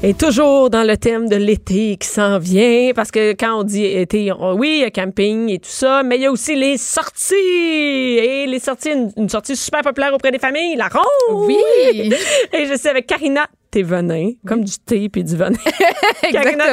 [0.02, 3.84] Et toujours dans le thème de l'été qui s'en vient, parce que quand on dit
[3.84, 6.56] été, on- oui, il y a camping et tout ça, mais il y a aussi
[6.56, 7.34] les sorties.
[7.34, 11.46] Et les sorties, une, une sortie super populaire auprès des familles, la ronde.
[11.46, 12.10] Oui.
[12.54, 15.56] Et je suis avec Karina Thévenin, comme du thé puis du venin.
[16.22, 16.64] Exactement.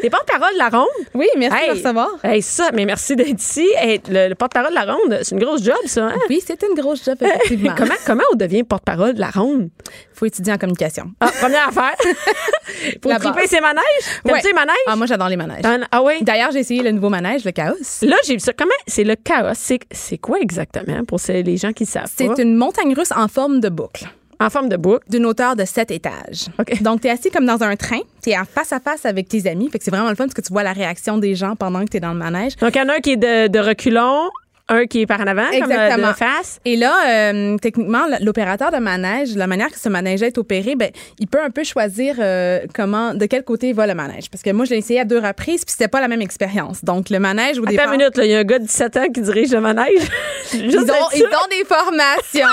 [0.00, 0.86] T'es porte-parole de la ronde?
[1.14, 2.08] Oui, merci de Hey, me recevoir.
[2.24, 3.66] hey, ça, mais merci d'être ici.
[3.76, 6.06] Hey, le, le porte-parole de la ronde, c'est une grosse job, ça.
[6.06, 6.14] hein?
[6.28, 7.74] Oui, c'est une grosse job, effectivement.
[7.78, 9.70] comment, comment on devient porte-parole de la ronde?
[10.12, 11.12] faut étudier en communication.
[11.20, 11.94] Ah, première affaire.
[13.02, 13.82] Faut triper ses manèges.
[14.24, 14.40] T'aimes-tu Ouais.
[14.44, 14.74] les manèges?
[14.86, 15.60] Ah, moi, j'adore les manèges.
[15.62, 16.14] T'en- Ah oui?
[16.22, 17.74] D'ailleurs, j'ai essayé le nouveau manège, le Chaos.
[18.02, 18.54] Là, j'ai vu ça.
[18.54, 18.70] Comment?
[18.86, 19.52] C'est le chaos?
[19.54, 23.68] C'est, quoi exactement pour les gens qui savent C'est une montagne russe en forme de
[23.68, 24.06] boucle,
[24.40, 25.04] En forme de boucle.
[25.08, 26.46] d'une hauteur de 7 étages.
[26.58, 26.82] OK.
[26.82, 29.28] Donc, tu es assis comme dans un train, tu es en face à face avec
[29.28, 29.68] tes amis.
[29.70, 31.84] Fait que c'est vraiment le fun parce que tu vois la réaction des gens pendant
[31.84, 32.56] que tu es dans le manège.
[32.56, 34.28] Donc, il y en a un qui est de, de reculons,
[34.68, 36.08] un qui est par en avant, comme euh, Exactement.
[36.08, 36.60] de face.
[36.64, 40.90] Et là, euh, techniquement, l'opérateur de manège, la manière que ce manège est opéré, ben,
[41.18, 44.28] il peut un peu choisir euh, comment, de quel côté va le manège.
[44.28, 46.84] Parce que moi, je l'ai essayé à deux reprises, puis c'était pas la même expérience.
[46.84, 48.96] Donc, le manège, au Attends départ, une minute, il y a un gars de 17
[48.96, 50.02] ans qui dirige le manège.
[50.52, 52.46] Ils, ont, ils ont des formations.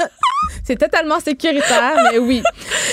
[0.70, 2.42] c'est totalement sécuritaire, mais oui.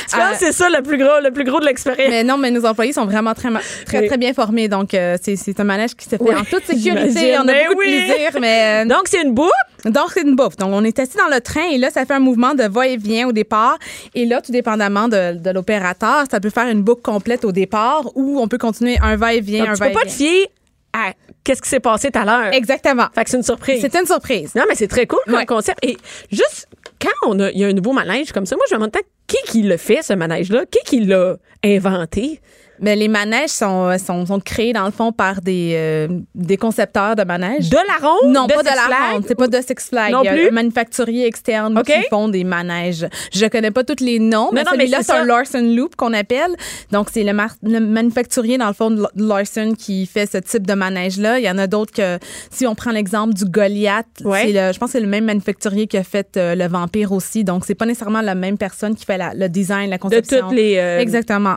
[0.09, 2.09] Tu penses que c'est ça le plus gros, le plus gros de l'expérience?
[2.09, 3.49] Mais non, mais nos employés sont vraiment très,
[3.85, 4.07] très, Oui.
[4.07, 4.67] très bien formés.
[4.69, 7.37] Donc, euh, c'est, un manège qui se fait Oui, en toute sécurité.
[7.37, 7.91] On a beaucoup oui.
[8.01, 8.83] de plaisir, mais...
[8.85, 9.51] euh, Donc, c'est une boucle.
[9.85, 10.55] Donc, c'est une bouffe.
[10.55, 13.27] Donc, on est assis dans le train et là, ça fait un mouvement de va-et-vient
[13.27, 13.77] au départ.
[14.15, 18.03] Et là, tout dépendamment de, de l'opérateur, ça peut faire une boucle complète au départ
[18.15, 20.15] ou on peut continuer un va-et-vient, un tu peux pas te va-et-vient.
[20.15, 20.47] fier
[20.93, 21.11] à
[21.43, 22.53] qu'est-ce qui s'est passé tout à l'heure.
[22.53, 23.07] Exactement.
[23.13, 23.79] Fait que c'est une surprise.
[23.81, 24.55] C'est une surprise.
[24.55, 25.45] Non, mais c'est très cool comme Ouais.
[25.45, 25.77] concept.
[25.83, 25.97] Et
[26.31, 26.66] juste
[27.01, 28.95] quand on a, il y a un nouveau manège comme ça, moi, je me demande
[29.27, 30.65] qui qui le fait, ce manège-là?
[30.65, 32.39] Qui qui l'a inventé?
[32.79, 37.15] Mais les manèges sont, sont, sont créés, dans le fond, par des, euh, des concepteurs
[37.15, 37.69] de manèges.
[37.69, 38.31] De la ronde?
[38.33, 39.23] Non, pas de la ronde.
[39.27, 40.11] C'est pas de Six Flags.
[40.11, 40.47] Non Il y a plus?
[40.49, 43.07] un manufacturier externe qui font des manèges.
[43.33, 45.25] Je connais pas tous les noms, mais non, mais celui-là, c'est un.
[45.25, 46.55] Larson Loop qu'on appelle.
[46.91, 50.65] Donc, c'est le, mar- le manufacturier, dans le fond, de Larson qui fait ce type
[50.67, 51.39] de manège-là.
[51.39, 52.17] Il y en a d'autres que,
[52.51, 54.43] si on prend l'exemple du Goliath, Ouais.
[54.47, 57.11] c'est le, je pense que c'est le même manufacturier qui a fait euh, le Vampire
[57.11, 57.43] aussi.
[57.43, 60.47] Donc, c'est pas nécessairement la même personne qui fait la- le design, la De conception.
[60.47, 60.77] toutes les.
[60.77, 61.55] euh, Exactement.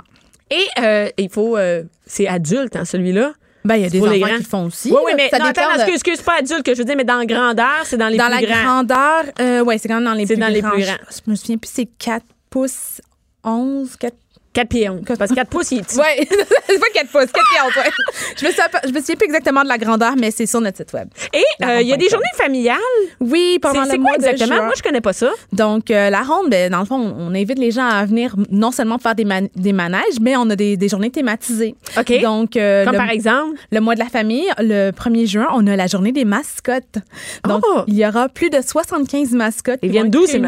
[0.51, 1.57] Et euh, il faut.
[1.57, 3.33] euh, c'est adulte, hein, celui-là.
[3.65, 4.37] Ben, il y a des pour les enfants grands.
[4.39, 4.91] qui le font aussi.
[4.91, 5.17] Oui, oui, là.
[5.19, 7.23] mais Ça non, attends, de- excuse, excuse, pas adulte que je veux dire, mais dans
[7.27, 8.63] grandeur, c'est dans les dans plus la grands.
[8.85, 10.71] grandeur, euh, ouais, c'est quand même dans les C'est plus dans les grands.
[10.71, 10.97] plus Je- grands.
[11.27, 13.01] Je me souviens plus, c'est 4 pouces
[13.45, 14.17] 11, 4
[14.53, 15.01] 4 pieds 11.
[15.19, 15.99] Parce que 4 pouces, il est petit.
[15.99, 16.27] Ouais,
[16.69, 17.91] c'est pas 4 pouces, 4 pieds en ouais.
[18.37, 20.79] Je me souviens je me souviens plus exactement de la grandeur, mais c'est sur notre
[20.79, 21.09] site web.
[21.33, 22.79] Et euh, il y a des journées familiales?
[23.21, 24.57] Oui, pendant le mois quoi de exactement?
[24.57, 24.65] juin.
[24.67, 25.31] Moi, je connais pas ça.
[25.53, 28.73] Donc, euh, la ronde, ben, dans le fond, on invite les gens à venir non
[28.73, 31.75] seulement faire des, man- des manèges, mais on a des, des journées thématisées.
[31.99, 32.21] OK.
[32.23, 33.57] Donc, euh, Comme le, par exemple?
[33.71, 36.99] le mois de la famille, le 1er juin, on a la journée des mascottes.
[37.47, 37.83] Donc, Oh!
[37.87, 39.79] il y aura plus de 75 mascottes.
[39.83, 40.41] Ils viennent d'où ces?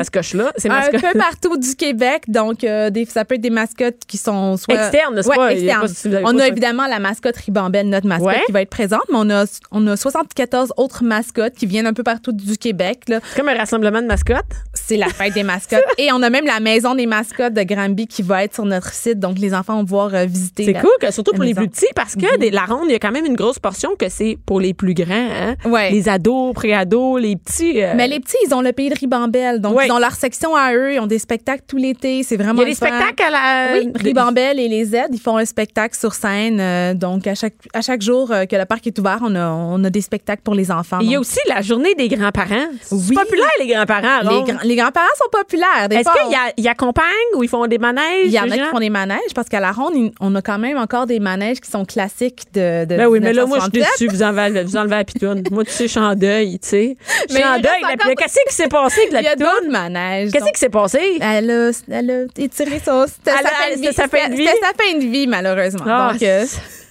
[0.56, 2.24] Ces Un peu partout du Québec.
[2.26, 5.52] Donc, des, ça peut être des mascottes mascottes qui sont soit Externes, n'est-ce Ouais, pas?
[5.52, 5.80] Externes.
[5.82, 8.42] pas- si On pas a évidemment la mascotte Ribambelle, notre mascotte Ouais.
[8.46, 11.92] qui va être présente, mais on a on a 74 autres mascottes qui viennent un
[11.92, 13.20] peu partout du Québec là.
[13.30, 14.44] C'est comme un rassemblement de mascottes?
[14.92, 18.06] C'est la fête des mascottes et on a même la maison des mascottes de Granby
[18.06, 20.64] qui va être sur notre site donc les enfants vont pouvoir euh, visiter.
[20.64, 22.94] C'est cool, que, surtout pour les plus petits, parce que des- la ronde, il y
[22.94, 25.06] a quand même une grosse portion que c'est pour les plus grands.
[25.12, 25.54] Hein?
[25.64, 25.90] Ouais.
[25.90, 27.82] Les ados, pré-ados, les petits.
[27.82, 29.60] euh, Mais les petits, ils ont le pays de Ribambelle.
[29.60, 29.86] Donc, Ouais.
[29.86, 30.92] ils ont leur section à eux.
[30.94, 32.22] Ils ont des spectacles tout l'été.
[32.22, 33.78] C'est vraiment il y a des spectacles à la.
[33.78, 36.58] Oui, Ribambelle et les Z, ils font un spectacle sur scène.
[36.60, 39.82] euh, donc, à chaque, à chaque jour que le parc est ouvert, on a, on
[39.84, 40.98] a des spectacles pour les enfants.
[41.00, 42.66] Il y a aussi la journée des grands-parents.
[42.82, 44.20] C'est populaire, les grands-parents.
[44.22, 45.88] les, grands- les grands-parents sont populaires.
[45.90, 47.06] Est-ce qu'ils accompagnent
[47.36, 48.24] ou ils font des manèges?
[48.26, 50.42] Il y en a qui font des manèges parce qu'à la ronde, il- on a
[50.42, 52.84] quand même encore des manèges qui sont classiques de.
[52.84, 54.08] de Ben oui, mais là, moi, je suis 1967.
[54.08, 54.16] déçue.
[54.16, 55.42] Vous enlevez, vous enlevez la pitoune.
[55.50, 56.96] Moi, tu sais, je suis en deuil, tu sais.
[57.28, 57.72] Je Mais suis en il deuil.
[57.84, 59.46] encore- Qu'est-ce qui s'est passé avec Il la y a pitoune?
[59.48, 60.30] d'autres manèges.
[60.32, 61.18] Qu'est-ce donc- qui s'est passé?
[61.20, 63.06] Elle a, elle a étiré son.
[63.06, 64.46] C'était sa fin de vie.
[64.46, 65.26] c'était sa fin de vie?
[65.26, 65.84] Malheureusement.
[65.86, 66.44] Ah, Donc, euh,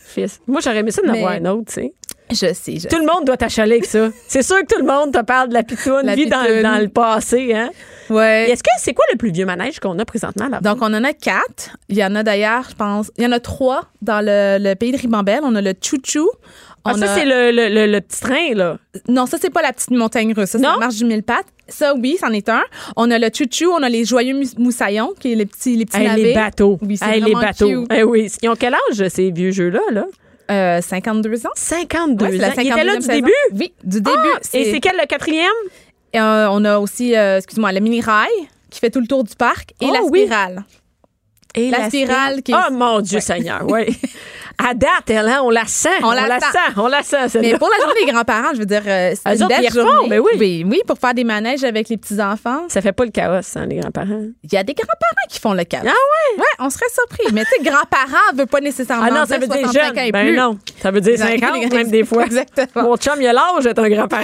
[0.07, 0.39] fils.
[0.47, 1.93] Moi, j'aurais aimé ça d'en avoir un autre, tu sais.
[2.32, 2.79] Je sais.
[2.79, 4.09] Je Tout le monde doit t'achaler avec ça.
[4.27, 6.63] C'est sûr que tout le monde te parle de la pitoune, La vit dans, pitoune.
[6.63, 7.69] dans le passé, hein.
[8.09, 8.49] Ouais.
[8.49, 10.59] Est-ce que c'est quoi le plus vieux manège qu'on a présentement là?
[10.59, 11.77] Donc, on en a quatre.
[11.88, 14.73] Il y en a d'ailleurs, je pense, il y en a trois dans le, le
[14.75, 15.39] pays de Ribambelle.
[15.43, 16.29] On a le Chouchou.
[16.84, 18.77] Ah, ça, a- c'est le, le, le, le petit train, là.
[19.07, 20.49] Non, ça, c'est pas la petite montagne russe.
[20.49, 21.45] Ça, c'est la marche du mille pattes.
[21.69, 22.63] Ça, oui, c'en est un.
[22.97, 23.71] On a le Chouchou.
[23.71, 26.21] On a les joyeux moussaillons, qui est les petits, les petits Hey, navets.
[26.23, 26.79] les bateaux.
[26.82, 27.84] Oui, c'est Hey, les bateaux.
[27.84, 27.91] cute.
[27.95, 28.29] Eh oui.
[28.41, 30.05] Ils ont quel âge, ces vieux jeux-là, là?
[30.51, 31.49] Euh, 52 ans.
[31.55, 32.51] 52 Ouais, la ans.
[32.57, 33.13] Ils étaient là 52e du saison.
[33.19, 33.31] début?
[33.53, 34.17] Oui, du début.
[34.35, 35.47] Ah, et c'est quel, le quatrième?
[36.15, 38.29] Euh, on a aussi, euh, excuse-moi, le mini-rail
[38.69, 40.21] qui fait tout le tour du parc et Oh, la oui.
[40.25, 40.63] spirale.
[41.55, 43.97] Et La spirale qui Oh, mon Dieu Seigneur, oui.
[44.57, 45.89] À date, elle, hein, on la sent.
[46.03, 46.45] On la sent.
[46.77, 49.47] On la sent, Mais pour la journée des grands-parents, je veux dire, euh, c'est une
[49.47, 50.09] belle journée.
[50.09, 50.31] ben oui.
[50.39, 50.65] oui.
[50.67, 52.65] Oui, pour faire des manèges avec les petits-enfants.
[52.67, 54.21] Ça fait pas le chaos, hein, les grands-parents.
[54.43, 55.79] Il y a des grands-parents qui font le cas.
[55.81, 56.39] Ah ouais?
[56.39, 57.33] Ouais, on serait surpris.
[57.33, 59.97] Mais tu sais, grands-parents veut pas nécessairement Ah non, ça veut dire 65 ans jeune.
[60.05, 60.37] et Ben plus.
[60.37, 62.25] non, ça veut dire Exact- 50 même des fois.
[62.25, 62.83] Exactement.
[62.83, 64.23] Mon chum, il a l'âge d'être un grand-parent.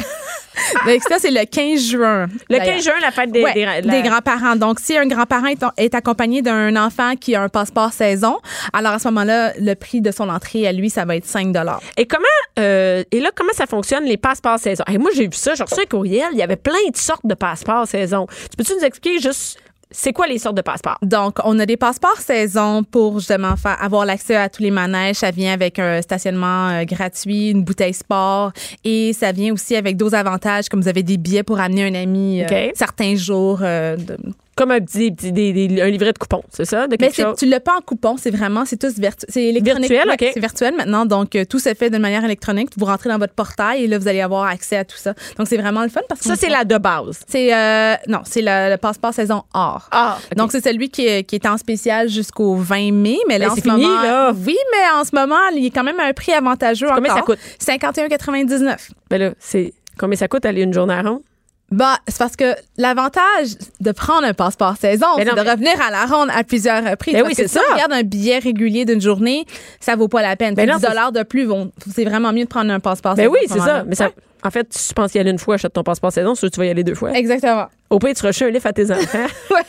[0.87, 2.25] Donc, ça, c'est le 15 juin.
[2.49, 2.75] Le d'ailleurs.
[2.75, 4.55] 15 juin, la fête des, Ouais, des, des, la- grands-parents.
[4.55, 8.37] Donc, si un grand-parent est, est accompagné d'un enfant qui a un passeport saison,
[8.73, 11.55] alors à ce moment-là, le prix de son entrée à lui, ça va être 5
[11.97, 12.23] Et comment
[12.59, 14.83] euh, et là comment ça fonctionne les passeports saison?
[14.87, 17.25] Hey, Moi j'ai vu ça, j'ai reçu un courriel, il y avait plein de sortes
[17.25, 18.27] de passeports saison.
[18.49, 19.59] Tu peux-tu nous expliquer juste
[19.89, 20.97] c'est quoi les sortes de passeports?
[21.01, 25.15] Donc, on a des passeports saison pour justement faire, avoir l'accès à tous les manèges.
[25.15, 28.51] Ça vient avec un stationnement euh, gratuit, une bouteille sport
[28.83, 31.95] et ça vient aussi avec d'autres avantages comme vous avez des billets pour amener un
[31.95, 33.59] ami euh, certains jours.
[33.61, 34.17] euh, de-
[34.57, 37.15] Comme un petit, petit- des- des- un livret de coupons, c'est ça de Mais quelque
[37.15, 37.37] c'est- chose?
[37.37, 39.29] tu l'as pas en coupon, c'est vraiment, c'est tous virtuel.
[39.31, 39.89] C'est électronique.
[39.91, 40.31] Virtuel.
[40.33, 42.69] C'est virtuel maintenant, donc euh, tout se fait de manière électronique.
[42.75, 45.13] Vous rentrez dans votre portail et là, vous allez avoir accès à tout ça.
[45.37, 47.19] Donc, c'est vraiment le fun parce que Ça c'est la de base.
[47.27, 49.87] C'est euh, non, c'est le, le passeport saison or.
[49.91, 50.17] Ah.
[50.35, 53.51] Donc c'est celui qui est, qui est en spécial jusqu'au 20 mai, mais là Ben,
[53.51, 54.33] en c'est ce fini, moment, là.
[54.45, 57.35] oui, mais en ce moment, il est quand même à un prix avantageux Combien encore.
[57.35, 57.39] ça coûte?
[57.59, 58.89] 51,99.
[59.09, 61.21] Ben là, c'est combien ça coûte aller une journée à ronde
[61.69, 65.73] Bah, c'est parce que l'avantage de prendre un passeport saison, Mais c'est de mais- revenir
[65.81, 67.13] à la ronde à plusieurs reprises.
[67.13, 67.61] Ben Parce oui, que si ça.
[67.69, 69.45] on regarde un billet régulier d'une journée,
[69.81, 70.55] ça vaut pas la peine.
[70.55, 73.15] Ben C'est non, 10 dollars de plus, vont- c'est vraiment mieux de prendre un passeport
[73.15, 73.33] Ben saison.
[73.33, 73.83] oui, à ce c'est ça.
[73.85, 73.95] Mais
[74.43, 76.59] en fait, si tu penses y aller une fois, achète ton passeport saison, que tu
[76.59, 77.11] vas y aller deux fois.
[77.13, 77.65] Exactement.
[77.89, 79.17] Au pire, tu rachètes un livre à tes enfants.
[79.49, 79.63] Ouais.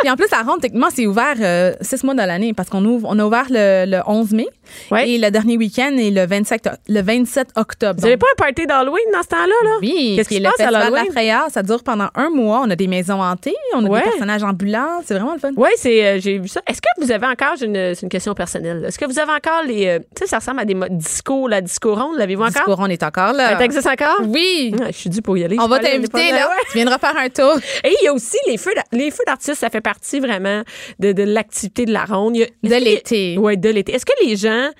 [0.00, 2.84] Puis en plus, la ronde, techniquement, c'est ouvert euh, six mois dans l'année parce qu'on
[2.84, 4.46] ouvre, on a ouvert le, le 11 mai
[4.90, 5.08] Ouais.
[5.08, 7.98] et le dernier week-end est le 27, o- le 27 octobre.
[8.00, 9.70] Vous avez Donc, pas un party d'Halloween dans ce temps-là là?
[9.80, 11.10] Oui, Qu'est-ce qui se passe à la l'Halloween?
[11.12, 12.62] frayeur, ça dure pendant un mois.
[12.64, 14.00] On a des maisons hantées, on a Ouais.
[14.02, 15.00] des personnages ambulants.
[15.04, 15.50] C'est vraiment le fun.
[15.56, 16.60] Oui, c'est euh, j'ai vu ça.
[16.68, 19.32] Est-ce que vous avez encore, j'ai une, c'est une question personnelle, est-ce que vous avez
[19.32, 19.86] encore les.
[19.86, 22.52] euh, tu sais, ça ressemble à des mo- disco, la disco ronde, l'avez-vous encore?
[22.54, 23.56] Discours, on est encore là.
[23.58, 24.13] Ça existe encore?
[24.22, 24.74] Oui.
[24.80, 25.56] Ah, je suis dû pour y aller.
[25.58, 26.48] On va t'inviter, là.
[26.70, 27.56] Tu viendras faire un tour.
[27.84, 30.62] Et il y a aussi les feux, les feux d'artistes, ça fait partie vraiment
[30.98, 32.36] de, de l'activité de la ronde.
[32.36, 33.36] A- De l'été.
[33.38, 33.92] Ouais, de l'été.
[33.94, 34.70] Est-ce que les gens,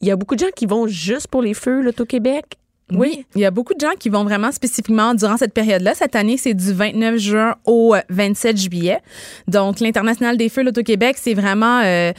[0.00, 2.44] il y a beaucoup de gens qui vont juste pour les feux, là, au Québec?
[2.92, 3.24] Oui.
[3.34, 5.94] Il y a beaucoup de gens qui vont vraiment spécifiquement durant cette période-là.
[5.94, 8.98] Cette année, c'est du 29 juin au euh, 27 juillet.
[9.48, 12.12] Donc, l'International des Feux l'Auto-Québec, c'est vraiment euh,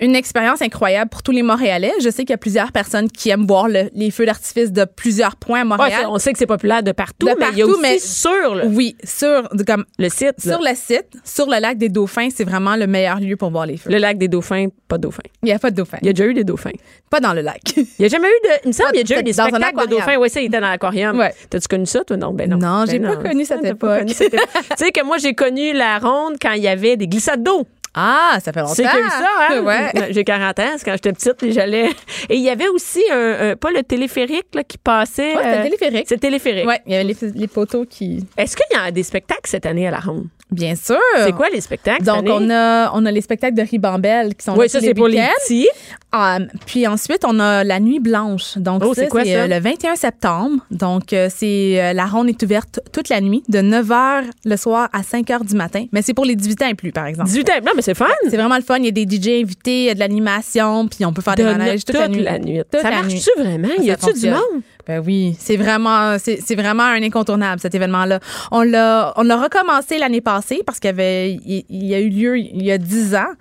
[0.00, 1.92] une expérience incroyable pour tous les Montréalais.
[2.02, 4.84] Je sais qu'il y a plusieurs personnes qui aiment voir le- les feux d'artifice de
[4.84, 6.06] plusieurs points à Montréal.
[6.08, 7.98] on sait que c'est populaire de partout, De mais il y a partout, aussi mais-
[7.98, 10.54] sur le, oui, sur, de- comme, le site, là.
[10.56, 13.66] sur le site, sur le lac des Dauphins, c'est vraiment le meilleur lieu pour voir
[13.66, 13.90] les feux.
[13.90, 15.22] le lac des dauphins, pas de dauphins.
[15.42, 15.98] Il n'y a pas de dauphins.
[16.02, 16.70] Il y a déjà eu des dauphins.
[17.10, 17.60] Pas dans le lac.
[17.76, 18.50] Il n'y a jamais eu de.
[18.64, 20.16] Il me semble qu'il y a déjà eu des spectacles de dauphins.
[20.18, 21.18] Oui, ça, il était dans l'aquarium.
[21.18, 21.34] Ouais.
[21.50, 22.16] T'as-tu connu ça, toi?
[22.16, 22.56] Non, ben non.
[22.56, 23.30] Non, Ben j'ai pas T'as pas époque.
[23.30, 24.48] connu cette époque.
[24.54, 27.66] tu sais que moi, j'ai connu la ronde quand il y avait des glissades d'eau.
[27.94, 28.72] Ah, ça fait longtemps.
[28.72, 29.62] A eu ça, hein?
[29.62, 29.90] Ouais.
[30.12, 31.88] J'ai 40 ans, c'est quand j'étais petite, et j'allais.
[32.28, 35.34] Et il y avait aussi un, un- pas le téléphérique là, qui passait.
[35.36, 36.06] Ouais, c'était euh, téléphérique.
[36.08, 36.66] C'est téléphérique.
[36.66, 38.24] Ouais, il y avait les, les poteaux qui.
[38.36, 40.26] Est-ce qu'il y a des spectacles cette année à la ronde?
[40.50, 40.98] Bien sûr.
[41.16, 42.02] C'est quoi les spectacles?
[42.04, 42.46] Donc, cette année?
[42.46, 45.22] on a, on a les spectacles de Ribambelle qui sont Oui, ça, c'est pour les
[45.44, 45.68] petits.
[46.12, 48.58] Um, puis ensuite, on a la Nuit Blanche.
[48.58, 49.30] Donc, Oh, ça, c'est quoi, ça?
[49.30, 50.56] euh, le 21 septembre.
[50.72, 54.56] Donc, euh, c'est euh, la ronde est ouverte toute la nuit, de 9 h le
[54.56, 55.86] soir à 5 h du matin.
[55.92, 57.28] Mais c'est pour les 18 ans et plus, par exemple.
[57.28, 57.52] 18 ans.
[57.64, 58.06] Non, mais c'est fun.
[58.28, 58.76] C'est vraiment le fun.
[58.78, 61.36] Il y a des DJ invités, il y a de l'animation, puis on peut faire
[61.36, 62.24] des De manèges toute, la nuit.
[62.24, 62.34] Ça
[62.64, 63.12] Toute la nuit.
[63.14, 63.68] marche-tu vraiment?
[63.76, 64.62] Ça Y a-tu du monde?
[64.86, 68.20] Ben oui, c'est vraiment, c'est c'est vraiment un incontournable cet événement-là.
[68.50, 72.00] On l'a, on l'a recommencé l'année passée parce qu'il y avait, il, il y a
[72.00, 73.32] eu lieu il y a 10 ans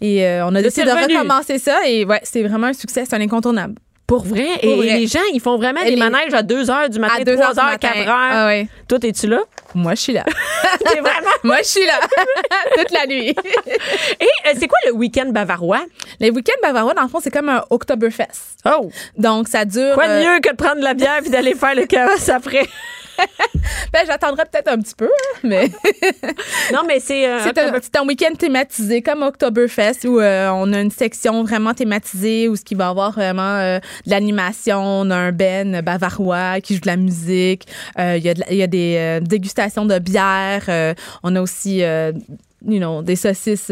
[0.00, 3.14] et euh, on a décidé de recommencer ça et ouais, c'est vraiment un succès, c'est
[3.16, 3.74] un incontournable.
[4.10, 4.48] Pour vrai?
[4.60, 4.98] Pour et vrai.
[4.98, 7.24] les gens, ils font vraiment Et des les- manèges à 2 h du matin, À
[7.24, 7.88] 2 3 heures du h, matin.
[7.94, 8.04] 4 h.
[8.08, 8.66] Ah ouais.
[8.88, 9.38] Toi, es-tu là?
[9.72, 10.24] Moi, je suis là.
[10.80, 11.30] T'es vraiment?
[11.44, 12.00] Moi, je suis là
[12.76, 13.28] toute la nuit.
[13.28, 15.82] Et euh, c'est quoi le week-end bavarois?
[16.18, 18.56] Les week-ends bavarois, dans le fond, c'est comme un Oktoberfest.
[18.66, 18.90] Oh!
[19.16, 19.94] Donc, ça dure.
[19.94, 22.28] Quoi de euh, mieux que de prendre de la bière puis d'aller faire le carrosse
[22.30, 22.66] après?
[23.92, 25.70] ben, j'attendrai peut-être un petit peu, hein, mais.
[26.72, 27.28] Non, mais c'est.
[27.28, 27.38] euh,
[27.82, 32.56] C'est un, week-end thématisé comme Oktoberfest où euh, on a une section vraiment thématisée où
[32.56, 36.80] ce qui va avoir vraiment euh, de l'animation, on a un ben bavarois qui joue
[36.80, 37.66] de la musique,
[37.98, 43.70] il y, y a des dégustations de bière, on a aussi you know, des saucisses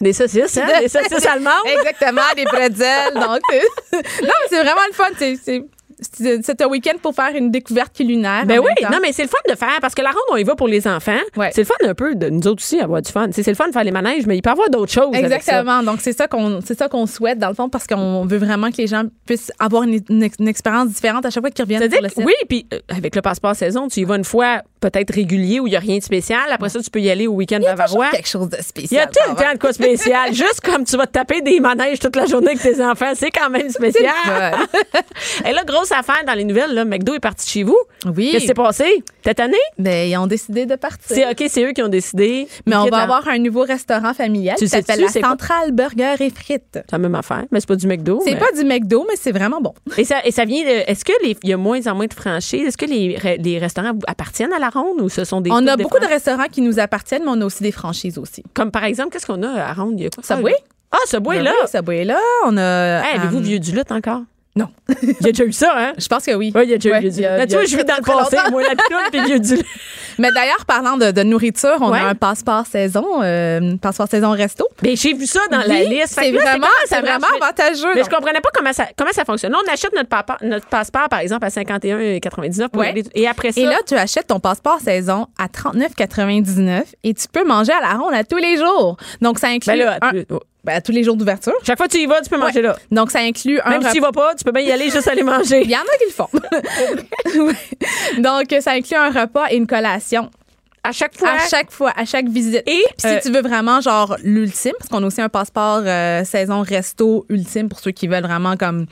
[0.00, 0.66] Des saucisses, hein?
[0.80, 1.66] Des saucisses allemandes.
[1.66, 3.14] Exactement, des pretzels.
[3.14, 5.08] Donc, non, mais c'est vraiment le fun.
[5.18, 5.64] C'est-
[6.00, 8.44] C'est c'est- un week-end pour faire une découverte culinaire.
[8.46, 10.36] Ben en oui, non, mais c'est le fun de faire parce que la ronde, on
[10.36, 11.16] y va pour les enfants.
[11.36, 11.50] Ouais.
[11.54, 13.28] C'est le fun un peu de nous autres aussi avoir du fun.
[13.32, 15.14] C'est le fun de faire les manèges, mais il peut y avoir d'autres choses.
[15.14, 15.36] avec ça.
[15.60, 15.82] Exactement.
[15.82, 18.70] Donc, c'est ça qu'on c'est ça qu'on souhaite, dans le fond, parce qu'on veut vraiment
[18.70, 21.64] que les gens puissent avoir une, une ex- une expérience différente à chaque fois qu'ils
[21.64, 22.24] reviennent sur le site.
[22.24, 25.66] oui, puis euh, avec le passeport saison, tu y vas une fois peut-être régulier où
[25.66, 26.40] il n'y a rien de spécial.
[26.50, 28.08] Après ça, tu peux y aller au week-end Il y a bavarois.
[28.10, 29.02] quelque chose de Il y spécial.
[29.04, 30.32] a tout le temps de quoi spécial.
[30.34, 33.30] Juste comme tu vas te taper des manèges toute la journée avec tes enfants, c'est
[33.30, 34.14] quand même spécial.
[35.46, 37.78] Et là, grosse affaire dans les nouvelles, là, McDo est parti chez vous.
[38.06, 38.30] Oui.
[38.32, 39.02] Qu'est-ce qui s'est passé?
[39.24, 39.56] Cette année?
[39.78, 41.00] Ben, ils ont décidé de partir.
[41.16, 42.48] C'est OK, c'est eux qui ont décidé.
[42.66, 45.08] Mais on va la- avoir un nouveau restaurant familial Tu qui s'appelle la?
[45.08, 46.62] Centrale Burger et Frites.
[46.72, 48.20] C'est la même affaire, mais c'est pas du McDo.
[48.24, 49.74] C'est mais- pas du McDo, mais c'est vraiment bon.
[49.98, 50.90] Et ça, et ça vient de.
[50.90, 52.66] Est-ce que les, il y a moins en moins de franchises?
[52.68, 55.50] Est-ce que les, les restaurants appartiennent à la ronde ou ce sont des.
[55.50, 58.18] On a des beaucoup de restaurants qui nous appartiennent, mais on a aussi des franchises
[58.18, 58.42] aussi.
[58.54, 59.94] Comme par exemple, qu'est-ce qu'on a à ronde?
[59.98, 60.22] Il y a quoi?
[60.24, 60.54] Subway?
[60.92, 61.52] Ah, Subway, Ben là.
[61.62, 62.18] oui, Subway là.
[62.46, 63.02] On a.
[63.04, 64.22] Hey, Avez-vous vieux du lutte encore?
[64.60, 64.68] Non.
[65.02, 65.92] Il y a déjà eu ça, hein?
[65.98, 66.52] Je pense que oui.
[66.54, 67.20] Oui, il y a déjà Ouais, eu du.
[67.20, 69.62] Là, il tu vois, je vis dans le passé, moi, la pitoune puis du.
[70.18, 71.98] Mais d'ailleurs, parlant de, de nourriture, on Ouais.
[72.00, 74.68] a un passeport saison, euh, passeport saison resto.
[74.82, 76.18] Mais j'ai vu ça dans la liste.
[76.20, 77.88] C'est vraiment, c'est vraiment avantageux.
[77.94, 78.10] Mais donc.
[78.10, 79.52] je comprenais pas comment ça, comment ça fonctionne.
[79.52, 83.02] Là, on achète notre, papa- notre passeport, par exemple, à 51,99 pour Ouais.
[83.14, 83.60] Et après ça.
[83.60, 87.94] Et là, tu achètes ton passeport saison à 39,99 et tu peux manger à la
[87.94, 88.96] ronde à tous les jours.
[89.22, 90.26] Donc, ça inclut ben là, un- tu-
[90.64, 91.54] ben, à tous les jours d'ouverture.
[91.66, 92.76] chaque fois que tu y vas, tu peux manger là.
[92.90, 94.90] Donc, ça inclut un Même si tu y vas pas, tu peux bien y aller
[94.90, 95.60] juste aller manger.
[95.64, 96.28] Il y en a qui le font.
[98.22, 100.30] Donc, ça inclut un repas et une collation
[100.82, 101.28] À chaque fois.
[101.30, 102.56] à chaque fois, à chaque visite.
[102.56, 105.82] Et, Puis si euh, tu veux vraiment genre l'ultime, parce qu'on a aussi un passeport
[105.84, 108.86] euh, saison resto ultime pour ceux qui veulent vraiment comme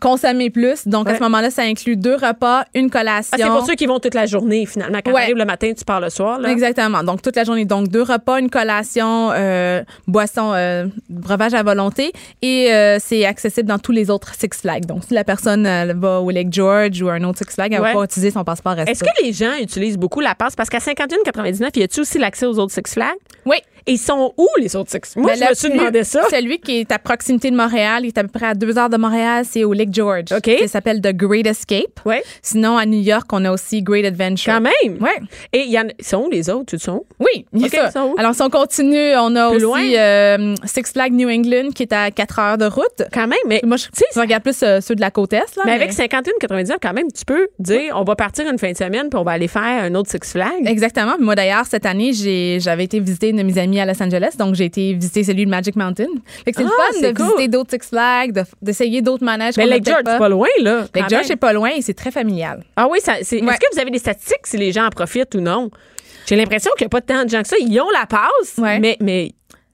[0.00, 0.86] consommer plus.
[0.86, 3.30] Donc à ce moment-là, ça inclut deux repas, une collation.
[3.32, 4.98] Ah, c'est pour ceux qui vont toute la journée, finalement.
[5.04, 5.20] Quand Ouais.
[5.20, 6.38] tu arrives le matin, tu pars le soir.
[6.38, 6.50] Là.
[6.50, 7.02] Exactement.
[7.02, 7.64] Donc, toute la journée.
[7.64, 10.52] Donc, deux repas, une collation, euh, boisson,
[11.08, 12.12] breuvage à volonté.
[12.42, 12.70] Et
[13.00, 14.84] c'est accessible dans tous les autres Six Flags.
[14.86, 15.64] Donc, si la personne
[15.98, 17.92] va au Lake George ou à un autre Six Flags, elle Ouais.
[17.94, 18.90] va pas utiliser son passeport resto.
[18.92, 20.54] Est-ce que les gens utilisent beaucoup la passe?
[20.54, 20.80] Parce qu'à
[21.30, 23.16] 51,99, y a-tu aussi l'accès aux autres Six Flags?
[23.46, 23.56] Oui.
[23.90, 26.22] Et ils sont où, les autres Six Moi, Ben, je me suis demandé ça.
[26.30, 28.88] Celui qui est à proximité de Montréal, il est à peu près à deux heures
[28.88, 30.26] de Montréal, c'est au Lake George.
[30.36, 30.48] OK.
[30.60, 32.00] Ça s'appelle The Great Escape.
[32.06, 32.22] Ouais.
[32.40, 34.52] Sinon, à New York, on a aussi Great Adventure.
[34.52, 35.02] Quand même.
[35.02, 35.18] Ouais.
[35.52, 36.66] Et il y en ils sont où, les autres?
[36.66, 37.06] Tu sont où?
[37.18, 37.86] Oui, il ça.
[37.88, 38.14] ils sont où?
[38.18, 39.82] Alors, si on continue, on a Plus aussi loin?
[39.82, 43.02] euh, Six Flags New England qui est à quatre heures de route.
[43.12, 43.60] Quand même, mais.
[43.64, 45.56] Moi, je, je regarde plus euh, ceux de la côte Est.
[45.56, 48.76] Là, Mais avec 51,99, quand même, tu peux dire, on va partir une fin de
[48.76, 50.66] semaine puis on va aller faire un autre Six Flags.
[50.66, 51.14] Exactement.
[51.18, 52.12] Moi, d'ailleurs, cette année,
[52.60, 54.34] j'avais été visiter une de mes amies à Los Angeles.
[54.38, 56.06] Donc, j'ai été visiter celui de Magic Mountain.
[56.44, 57.26] Fait que c'est le Ah, fun c'est de cool.
[57.26, 59.56] visiter d'autres Six Flags, de- d'essayer d'autres manèges.
[59.56, 60.84] Mais Lake George, c'est pas loin, là.
[60.94, 62.62] Lake George, c'est pas loin et c'est très familial.
[62.76, 63.48] Ah oui, ça, c'est, Ouais.
[63.52, 65.70] est-ce que vous avez des statistiques si les gens en profitent ou non?
[66.26, 67.56] J'ai l'impression qu'il n'y a pas tant de gens que ça.
[67.60, 68.78] Ils ont la passe, Ouais.
[68.78, 69.32] mais, mais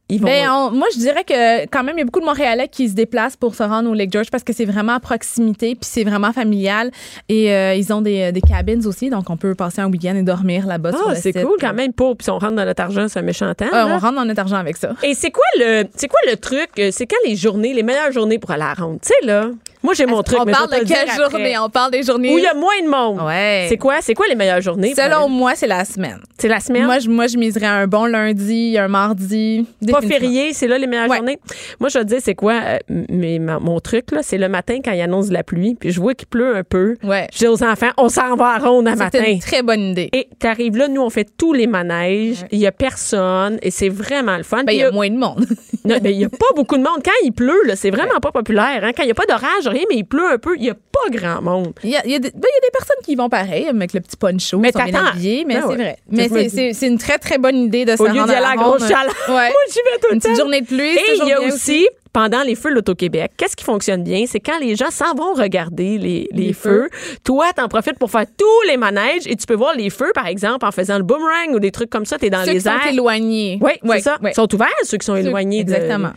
[0.09, 0.27] ils vont.
[0.29, 2.89] Ben, on- moi, je dirais que quand même, il y a beaucoup de Montréalais qui
[2.89, 5.89] se déplacent pour se rendre au Lake George parce que c'est vraiment à proximité, puis
[5.91, 6.91] c'est vraiment familial.
[7.29, 10.23] Et euh, ils ont des, des cabins aussi, donc on peut passer un week-end et
[10.23, 10.93] dormir là-bas.
[10.95, 11.93] ah, le c'est cool quand même.
[11.93, 13.67] Pour, puis si on rentre dans notre argent, c'est un méchant temps.
[13.73, 14.95] On rentre dans notre argent avec ça.
[15.03, 16.69] Et c'est quoi le c'est quoi le truc?
[16.79, 18.99] euh, C'est quand les journées, les meilleures journées pour aller à la ronde?
[19.03, 19.51] Tu sais, là,
[19.87, 20.41] moi, j'ai mon truc.
[20.41, 21.31] On mais parle de le quelle après.
[21.31, 21.57] journée?
[21.59, 22.35] On parle des journées.
[22.35, 23.25] Où il y a moins de monde.
[23.25, 23.67] Ouais.
[23.69, 23.99] C'est quoi?
[24.01, 24.95] C'est quoi les meilleures journées?
[24.97, 26.19] Selon moi, c'est la semaine.
[26.39, 26.85] C'est la semaine?
[26.87, 29.65] Moi je, moi, je miserais un bon lundi, un mardi.
[29.91, 31.19] pas férié, c'est là les meilleures Ouais.
[31.19, 31.39] journées.
[31.79, 32.79] Moi, je vais te dire, c'est quoi euh,
[33.09, 35.93] mais ma- mon truc, là, c'est le matin quand il annonce de la pluie, puis
[35.93, 36.97] je vois qu'il pleut un peu.
[37.05, 37.29] Ouais.
[37.33, 39.21] Je dis aux enfants, on s'en va à ronde à matin.
[39.23, 40.09] C'est une très bonne idée.
[40.13, 43.89] Et t'arrives là, nous, on fait tous les manèges, il y a personne, et c'est
[43.89, 44.65] vraiment le fun.
[44.65, 45.47] Ben, il y a moins de monde.
[45.85, 46.99] Non, ben, il y a pas beaucoup de monde.
[47.05, 48.81] Quand il pleut, c'est vraiment pas populaire.
[48.83, 48.91] Hein?
[48.97, 51.11] Quand il y a pas d'orage, mais il pleut un peu, il y a pas
[51.11, 51.73] grand monde.
[51.85, 53.15] Il y, a, il y a des, ben, il y a des personnes qui y
[53.17, 55.77] vont pareil, avec le petit poncho, Mais sont bien habillés, mais Ben c'est ouais.
[55.77, 55.97] vrai.
[56.11, 58.51] Mais c'est- une très, très bonne idée de se Au lieu rendre d'y aller à
[58.51, 59.15] la grosse chaleur.
[59.29, 59.35] Ouais.
[59.51, 60.39] Moi, j'y vais tout le Une petite temps.
[60.43, 63.65] journée de pluie, Et il y a aussi, pendant les feux de l'Auto-Québec, qu'est-ce qui
[63.65, 64.25] fonctionne bien?
[64.27, 66.89] C'est quand les gens s'en vont regarder les, les Les feux.
[67.25, 70.27] Toi, t'en profites pour faire tous les manèges et tu peux voir les feux, par
[70.27, 72.17] exemple, en faisant le boomerang ou des trucs comme ça.
[72.19, 72.87] T'es dans Ceux les qui sont airs.
[72.91, 73.59] éloignés.
[73.61, 74.19] Oui, Ouais, c'est ça.
[74.25, 75.65] Ils sont ouverts, ceux qui sont Ceux- éloignés.
[75.65, 76.13] de- exactement.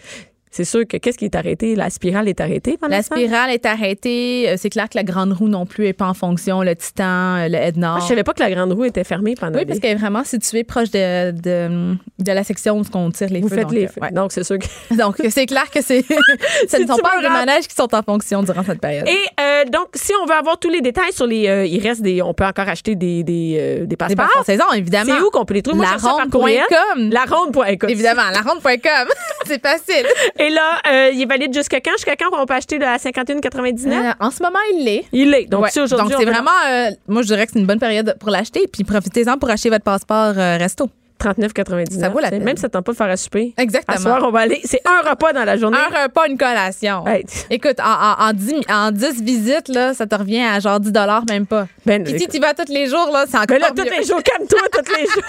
[0.51, 1.75] C'est sûr que qu'est-ce qui est arrêté?
[1.75, 4.49] La spirale est arrêtée pendant La spirale est arrêtée.
[4.49, 6.63] Euh, C'est clair que la grande roue non plus est pas en fonction.
[6.63, 7.03] Le Titan,
[7.37, 7.97] euh, le Nord.
[7.97, 9.91] Ah, je savais pas que la grande roue était fermée pendant oui, parce les- qu'elle
[9.91, 13.55] est vraiment située proche de, de, de la section où on tire les Vous feux.
[13.57, 14.01] faites donc, les euh, feux.
[14.01, 14.11] ouais.
[14.11, 14.65] Donc, c'est sûr que.
[14.95, 16.03] Donc, c'est clair que c'est.
[16.67, 19.07] Ce ne sont pas rap- manèges qui sont en fonction durant cette période.
[19.07, 21.47] Et euh, donc, si on veut avoir tous les détails sur les.
[21.47, 22.21] euh, il reste des.
[22.23, 24.25] On peut encore acheter des, des, euh, des Des passeports.
[24.25, 25.13] passeports saison, évidemment.
[25.15, 25.85] C'est où qu'on peut les trouver?
[26.31, 26.63] Courriel.
[26.69, 27.09] Laronde.com.
[27.11, 27.89] La ronde.com.
[27.89, 29.07] Évidemment, laronde.com.
[29.45, 30.05] c'est facile.
[30.37, 31.91] Et là, euh, il est valide jusqu'à quand?
[31.91, 33.87] Jusqu'à quand on peut acheter de la 51,99?
[33.91, 35.05] Euh, en ce moment, il l'est.
[35.11, 35.45] Il est.
[35.45, 35.69] Donc, Ouais.
[35.71, 36.09] si aujourd'hui.
[36.09, 38.67] Donc, on c'est vraiment, euh, moi, je dirais que c'est une bonne période pour l'acheter.
[38.71, 40.89] Puis profitez-en pour acheter votre passeport euh, resto.
[41.19, 41.99] 39,99.
[41.99, 42.43] Ça vaut la peine.
[42.43, 43.53] Même si ça tente pas de faire à souper.
[43.57, 43.95] Exactement.
[43.97, 44.61] À soir, on va aller.
[44.63, 45.77] C'est un repas dans la journée.
[45.77, 47.05] Un repas, une collation.
[47.07, 47.25] Hey.
[47.49, 47.83] Écoute, en,
[48.23, 50.91] en, en 10, en 10 visites, là, ça te revient à genre 10
[51.29, 51.67] même pas.
[51.85, 53.83] Ben, Puis si tu vas tous les jours, là, c'est encore Mais là, mieux.
[53.83, 55.23] tous les jours, calme-toi, tous les jours.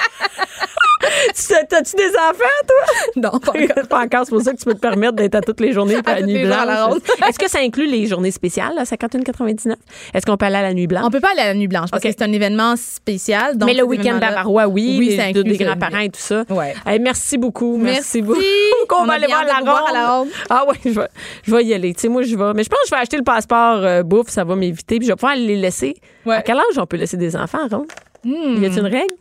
[1.68, 2.93] T'as-tu des enfants, toi?
[3.16, 3.86] Non, pas encore.
[3.88, 4.24] pas encore.
[4.24, 6.26] C'est pour ça que tu peux te permettre d'être à toutes les journées à, la
[6.26, 7.01] nuit blanche.
[7.26, 9.74] Est-ce que ça inclut les journées spéciales, là, 51,99?
[10.12, 11.05] Est-ce qu'on peut aller à la nuit blanche?
[11.07, 13.57] On peut pas aller à la nuit blanche parce que c'est un événement spécial.
[13.57, 15.57] donc mais le week-end bavarois, oui, Oui, les- ça inclut des.
[15.81, 16.45] Grands-parents et tout ça.
[16.51, 16.74] Ouais.
[16.87, 17.76] Hey, merci beaucoup.
[17.76, 18.22] Merci, Merci.
[18.22, 18.41] beaucoup.
[18.89, 20.28] Qu'on On va aller voir la, à ronde.
[20.49, 21.09] Ah ouais, je vais,
[21.45, 21.95] je vais y aller.
[21.95, 22.53] Tu sais, moi, je vais.
[22.55, 24.99] Mais je pense que je vais acheter le passeport euh, bouffe, ça va m'éviter.
[24.99, 25.97] Puis je vais pouvoir les laisser.
[26.26, 26.37] Ouais.
[26.37, 27.87] À quel âge on peut laisser des enfants à ronde?
[28.24, 29.14] Y a-t-il une règle?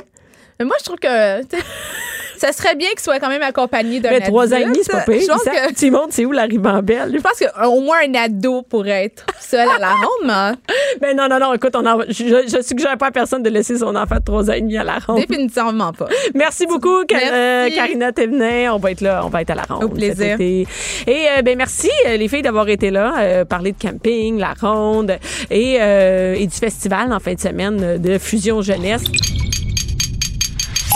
[0.59, 1.07] Mais moi, je trouve que
[2.37, 4.91] ça serait bien qu'il soit quand même accompagné d'un Mais trois ans et demi, c'est
[4.91, 5.21] pas pire.
[5.21, 7.13] Je pense que Tu montres, c'est où la ribambelle?
[7.15, 10.57] je pense qu'au moins un ado pourrait être seul à la ronde, mais
[11.01, 13.77] Mais non, non, non, écoute, on en- je, je suggère pas à personne de laisser
[13.77, 15.19] son enfant de 3 ans et demi à la ronde.
[15.25, 16.07] définitivement pas.
[16.35, 17.25] Merci beaucoup, Merci.
[17.31, 18.73] euh, Karina Thévenin.
[18.73, 19.85] On va être là, on va être à la ronde.
[19.85, 20.15] Au plaisir.
[20.17, 20.67] cet été.
[21.07, 24.53] Et euh, ben merci euh, les filles d'avoir été là, euh, parler de camping, la
[24.59, 25.17] ronde
[25.49, 29.03] et, euh, et du festival en fin de semaine de Fusion Jeunesse.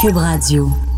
[0.03, 0.92] Cube Radio.